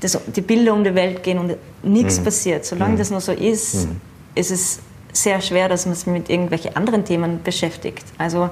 das, 0.00 0.18
die 0.34 0.40
Bilder 0.40 0.74
um 0.74 0.84
die 0.84 0.94
Welt 0.94 1.22
gehen 1.22 1.38
und 1.38 1.56
nichts 1.82 2.20
passiert, 2.20 2.64
solange 2.64 2.96
das 2.96 3.10
noch 3.10 3.20
so 3.20 3.32
ist, 3.32 3.88
ist 4.34 4.50
es 4.50 4.80
sehr 5.12 5.40
schwer, 5.40 5.68
dass 5.68 5.86
man 5.86 5.94
sich 5.96 6.06
mit 6.06 6.30
irgendwelchen 6.30 6.76
anderen 6.76 7.04
Themen 7.04 7.42
beschäftigt. 7.42 8.04
Also 8.16 8.50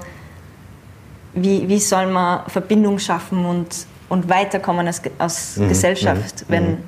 wie, 1.37 1.69
wie 1.69 1.79
soll 1.79 2.07
man 2.07 2.49
Verbindung 2.49 2.99
schaffen 2.99 3.45
und, 3.45 3.87
und 4.09 4.29
weiterkommen 4.29 4.87
als, 4.87 5.03
als 5.19 5.57
mhm. 5.57 5.69
Gesellschaft, 5.69 6.43
mhm. 6.43 6.53
wenn, 6.53 6.71
mhm. 6.71 6.79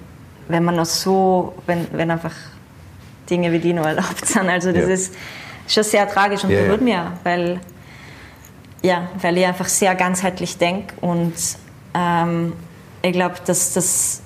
wenn 0.48 0.64
man 0.64 0.76
noch 0.76 0.86
so, 0.86 1.54
wenn, 1.66 1.86
wenn 1.92 2.10
einfach 2.10 2.34
Dinge 3.28 3.52
wie 3.52 3.58
die 3.58 3.74
nur 3.74 3.86
erlaubt 3.86 4.26
sind. 4.26 4.48
Also 4.48 4.72
das 4.72 4.86
ja. 4.86 4.88
ist 4.88 5.14
schon 5.68 5.84
sehr 5.84 6.08
tragisch 6.08 6.42
und 6.42 6.50
ja, 6.50 6.62
berührt 6.62 6.80
ja. 6.80 7.04
mich 7.12 7.24
weil, 7.24 7.60
ja, 8.82 9.08
weil 9.20 9.36
ich 9.36 9.46
einfach 9.46 9.68
sehr 9.68 9.94
ganzheitlich 9.94 10.56
denke 10.56 10.94
und 11.02 11.34
ähm, 11.94 12.54
ich 13.02 13.12
glaube, 13.12 13.36
dass 13.44 13.74
das, 13.74 14.22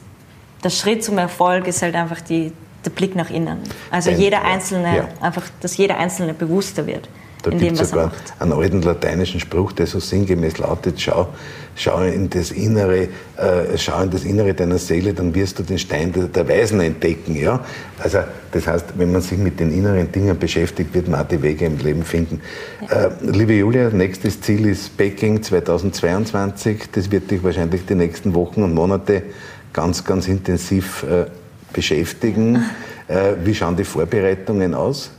der 0.63 0.71
Schritt 0.71 1.05
zum 1.05 1.19
Erfolg 1.19 1.67
ist 1.67 1.83
halt 1.83 1.97
einfach 1.97 2.21
die, 2.21 2.53
der 2.85 2.91
Blick 2.91 3.17
nach 3.17 3.31
innen. 3.31 3.59
Also 3.91 4.11
Denn, 4.11 4.21
jeder 4.21 4.45
Einzelne, 4.45 5.09
einfach, 5.21 5.45
dass 5.61 5.77
jeder 5.77 5.99
Einzelne 5.99 6.33
bewusster 6.33 6.87
wird 6.87 7.09
Da 7.43 7.51
gibt 7.51 7.81
es 7.81 7.91
sogar 7.91 8.13
einen 8.39 8.53
alten 8.53 8.83
lateinischen 8.83 9.41
Spruch, 9.41 9.73
der 9.73 9.87
so 9.87 9.99
sinngemäß 9.99 10.59
lautet, 10.59 11.01
schau, 11.01 11.29
schau, 11.75 12.01
in 12.03 12.31
das 12.31 12.53
Innere, 12.53 13.09
äh, 13.37 13.77
schau 13.77 14.03
in 14.03 14.11
das 14.11 14.25
Innere 14.25 14.55
deiner 14.55 14.79
Seele, 14.79 15.13
dann 15.13 15.35
wirst 15.35 15.59
du 15.59 15.65
den 15.65 15.79
Stein 15.79 16.13
der, 16.13 16.25
der 16.25 16.49
Weisen 16.49 16.81
entdecken. 16.81 17.35
Ja? 17.35 17.61
Also 17.99 18.19
das 18.53 18.67
heißt, 18.67 18.87
wenn 18.97 19.11
man 19.11 19.23
sich 19.23 19.39
mit 19.39 19.59
den 19.59 19.73
inneren 19.73 20.13
Dingen 20.13 20.39
beschäftigt, 20.39 20.95
wird 20.95 21.09
man 21.09 21.21
auch 21.21 21.29
die 21.29 21.43
Wege 21.43 21.67
im 21.67 21.79
Leben 21.79 22.05
finden. 22.05 22.41
Ja. 22.89 23.07
Äh, 23.07 23.11
liebe 23.23 23.55
Julia, 23.55 23.91
nächstes 23.91 24.41
Ziel 24.41 24.67
ist 24.67 24.97
Peking 24.97 25.43
2022. 25.43 26.91
Das 26.93 27.11
wird 27.11 27.31
dich 27.31 27.43
wahrscheinlich 27.43 27.85
die 27.87 27.97
nächsten 27.97 28.35
Wochen 28.35 28.63
und 28.63 28.73
Monate 28.73 29.25
ganz, 29.73 30.05
ganz 30.05 30.29
intensiv 30.29 31.03
äh, 31.05 31.27
beschäftigen. 31.73 32.65
Äh, 33.09 33.35
wie 33.45 33.53
schauen 33.53 33.77
die 33.77 33.85
Vorbereitungen 33.85 34.75
aus? 34.75 35.11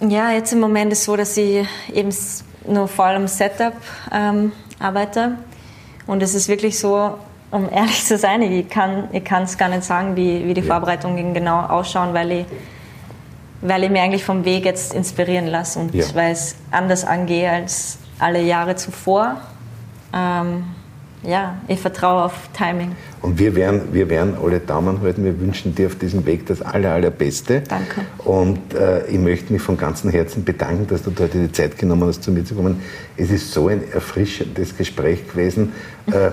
Ja, 0.00 0.30
jetzt 0.30 0.52
im 0.52 0.60
Moment 0.60 0.92
ist 0.92 1.00
es 1.00 1.04
so, 1.04 1.16
dass 1.16 1.36
ich 1.36 1.66
eben 1.92 2.14
nur 2.66 2.88
vor 2.88 3.06
allem 3.06 3.26
Setup 3.28 3.74
ähm, 4.12 4.52
arbeite. 4.78 5.38
Und 6.06 6.22
es 6.22 6.34
ist 6.34 6.48
wirklich 6.48 6.78
so, 6.78 7.18
um 7.50 7.68
ehrlich 7.72 8.04
zu 8.04 8.18
sein, 8.18 8.42
ich 8.42 8.68
kann 8.68 9.08
es 9.42 9.58
gar 9.58 9.68
nicht 9.68 9.84
sagen, 9.84 10.16
wie, 10.16 10.46
wie 10.46 10.54
die 10.54 10.60
ja. 10.60 10.66
Vorbereitungen 10.66 11.34
genau 11.34 11.60
ausschauen, 11.60 12.14
weil 12.14 12.32
ich, 12.32 12.46
weil 13.60 13.84
ich 13.84 13.90
mir 13.90 14.02
eigentlich 14.02 14.24
vom 14.24 14.44
Weg 14.44 14.64
jetzt 14.64 14.94
inspirieren 14.94 15.46
lasse 15.46 15.78
und 15.78 15.94
ja. 15.94 16.04
weil 16.14 16.32
es 16.32 16.56
anders 16.70 17.04
angehe 17.04 17.50
als 17.50 17.98
alle 18.18 18.42
Jahre 18.42 18.76
zuvor. 18.76 19.36
Ähm, 20.14 20.64
ja, 21.22 21.56
ich 21.68 21.78
vertraue 21.78 22.24
auf 22.24 22.34
Timing. 22.52 22.96
Und 23.20 23.38
wir 23.38 23.54
werden, 23.54 23.82
wir 23.92 24.08
werden 24.08 24.34
alle 24.42 24.58
Daumen 24.58 25.00
halten. 25.00 25.24
Wir 25.24 25.38
wünschen 25.38 25.74
dir 25.74 25.86
auf 25.86 25.94
diesem 25.94 26.26
Weg 26.26 26.46
das 26.46 26.60
aller, 26.60 26.90
allerbeste. 26.90 27.60
Danke. 27.60 28.00
Und 28.18 28.74
äh, 28.74 29.06
ich 29.06 29.18
möchte 29.18 29.52
mich 29.52 29.62
von 29.62 29.76
ganzem 29.76 30.10
Herzen 30.10 30.44
bedanken, 30.44 30.88
dass 30.88 31.02
du 31.02 31.12
heute 31.18 31.38
die 31.38 31.52
Zeit 31.52 31.78
genommen 31.78 32.08
hast, 32.08 32.24
zu 32.24 32.32
mir 32.32 32.44
zu 32.44 32.56
kommen. 32.56 32.80
Es 33.16 33.30
ist 33.30 33.52
so 33.52 33.68
ein 33.68 33.82
erfrischendes 33.92 34.76
Gespräch 34.76 35.28
gewesen, 35.28 35.72
äh, 36.06 36.26
äh, 36.26 36.32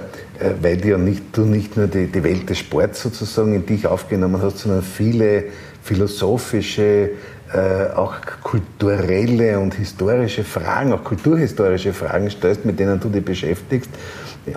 weil 0.62 0.78
du 0.78 0.89
ja 0.89 0.97
nicht, 0.97 1.23
du 1.34 1.45
nicht 1.45 1.78
nur 1.78 1.86
die, 1.86 2.08
die 2.08 2.23
Welt 2.23 2.49
des 2.49 2.58
Sports 2.58 3.04
sozusagen 3.04 3.54
in 3.54 3.65
dich 3.67 3.86
aufgenommen 3.86 4.41
hast, 4.41 4.58
sondern 4.60 4.82
viele 4.82 5.45
philosophische, 5.84 7.12
äh, 7.54 7.96
auch 7.96 8.16
kulturelle 8.44 9.60
und 9.60 9.74
historische 9.74 10.44
Fragen, 10.44 10.94
auch 10.94 11.04
kulturhistorische 11.04 11.94
Fragen 11.94 12.30
stellst, 12.30 12.66
mit 12.66 12.80
denen 12.80 13.00
du 13.00 13.10
dich 13.10 13.26
beschäftigst 13.26 13.90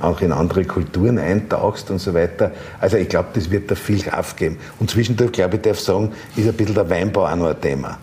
auch 0.00 0.20
in 0.20 0.32
andere 0.32 0.64
Kulturen 0.64 1.18
eintauchst 1.18 1.90
und 1.90 1.98
so 1.98 2.14
weiter. 2.14 2.52
Also 2.80 2.96
ich 2.96 3.08
glaube, 3.08 3.28
das 3.34 3.50
wird 3.50 3.70
da 3.70 3.74
viel 3.74 4.02
Kraft 4.02 4.36
geben. 4.36 4.58
Und 4.78 4.90
zwischendurch, 4.90 5.32
glaube 5.32 5.56
ich, 5.56 5.62
darf 5.62 5.80
sagen, 5.80 6.12
ist 6.36 6.48
ein 6.48 6.54
bisschen 6.54 6.74
der 6.74 6.88
Weinbau 6.88 7.26
auch 7.26 7.36
noch 7.36 7.48
ein 7.48 7.60
Thema. 7.60 7.98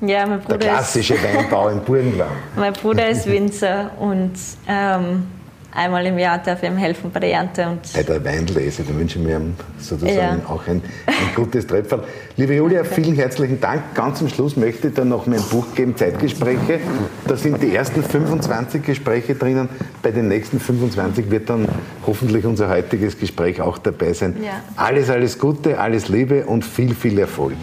Ja, 0.00 0.26
mein 0.26 0.40
Bruder 0.40 0.58
der 0.58 0.68
klassische 0.70 1.14
Weinbau 1.14 1.68
im 1.70 1.80
Burgenland. 1.80 2.30
Mein 2.56 2.72
Bruder 2.74 3.08
ist 3.08 3.26
Winzer 3.26 3.90
und 3.98 4.32
ähm, 4.68 5.26
einmal 5.74 6.06
im 6.06 6.18
Jahr 6.18 6.38
darf 6.38 6.62
ich 6.62 6.68
ihm 6.68 6.76
helfen 6.76 7.10
bei 7.12 7.20
der 7.20 7.32
Ernte. 7.32 7.68
Und 7.68 7.92
bei 7.92 8.02
der 8.02 8.24
Weinlese, 8.24 8.82
da 8.82 8.94
wünsche 8.94 9.18
ich 9.18 9.24
mir 9.24 9.40
sozusagen 9.78 10.16
ja. 10.16 10.38
auch 10.48 10.66
ein, 10.66 10.82
ein 11.06 11.34
gutes 11.34 11.66
Treffern. 11.66 12.02
Liebe 12.36 12.54
Julia, 12.54 12.84
vielen 12.84 13.14
herzlichen 13.14 13.60
Dank. 13.60 13.94
Ganz 13.94 14.18
zum 14.18 14.28
Schluss 14.28 14.56
möchte 14.56 14.88
ich 14.88 14.94
dann 14.94 15.08
noch 15.08 15.26
mein 15.26 15.42
Buch 15.42 15.66
geben, 15.74 15.96
Zeitgespräche. 15.96 16.80
Da 17.26 17.36
sind 17.36 17.62
die 17.62 17.74
ersten 17.74 18.02
25 18.02 18.82
Gespräche 18.82 19.34
drinnen. 19.34 19.68
Bei 20.02 20.10
den 20.10 20.28
nächsten 20.28 20.60
25 20.60 21.30
wird 21.30 21.50
dann 21.50 21.68
hoffentlich 22.06 22.44
unser 22.44 22.68
heutiges 22.68 23.18
Gespräch 23.18 23.60
auch 23.60 23.78
dabei 23.78 24.12
sein. 24.12 24.36
Ja. 24.42 24.62
Alles, 24.76 25.10
alles 25.10 25.38
Gute, 25.38 25.78
alles 25.78 26.08
Liebe 26.08 26.46
und 26.46 26.64
viel, 26.64 26.94
viel 26.94 27.18
Erfolg. 27.18 27.56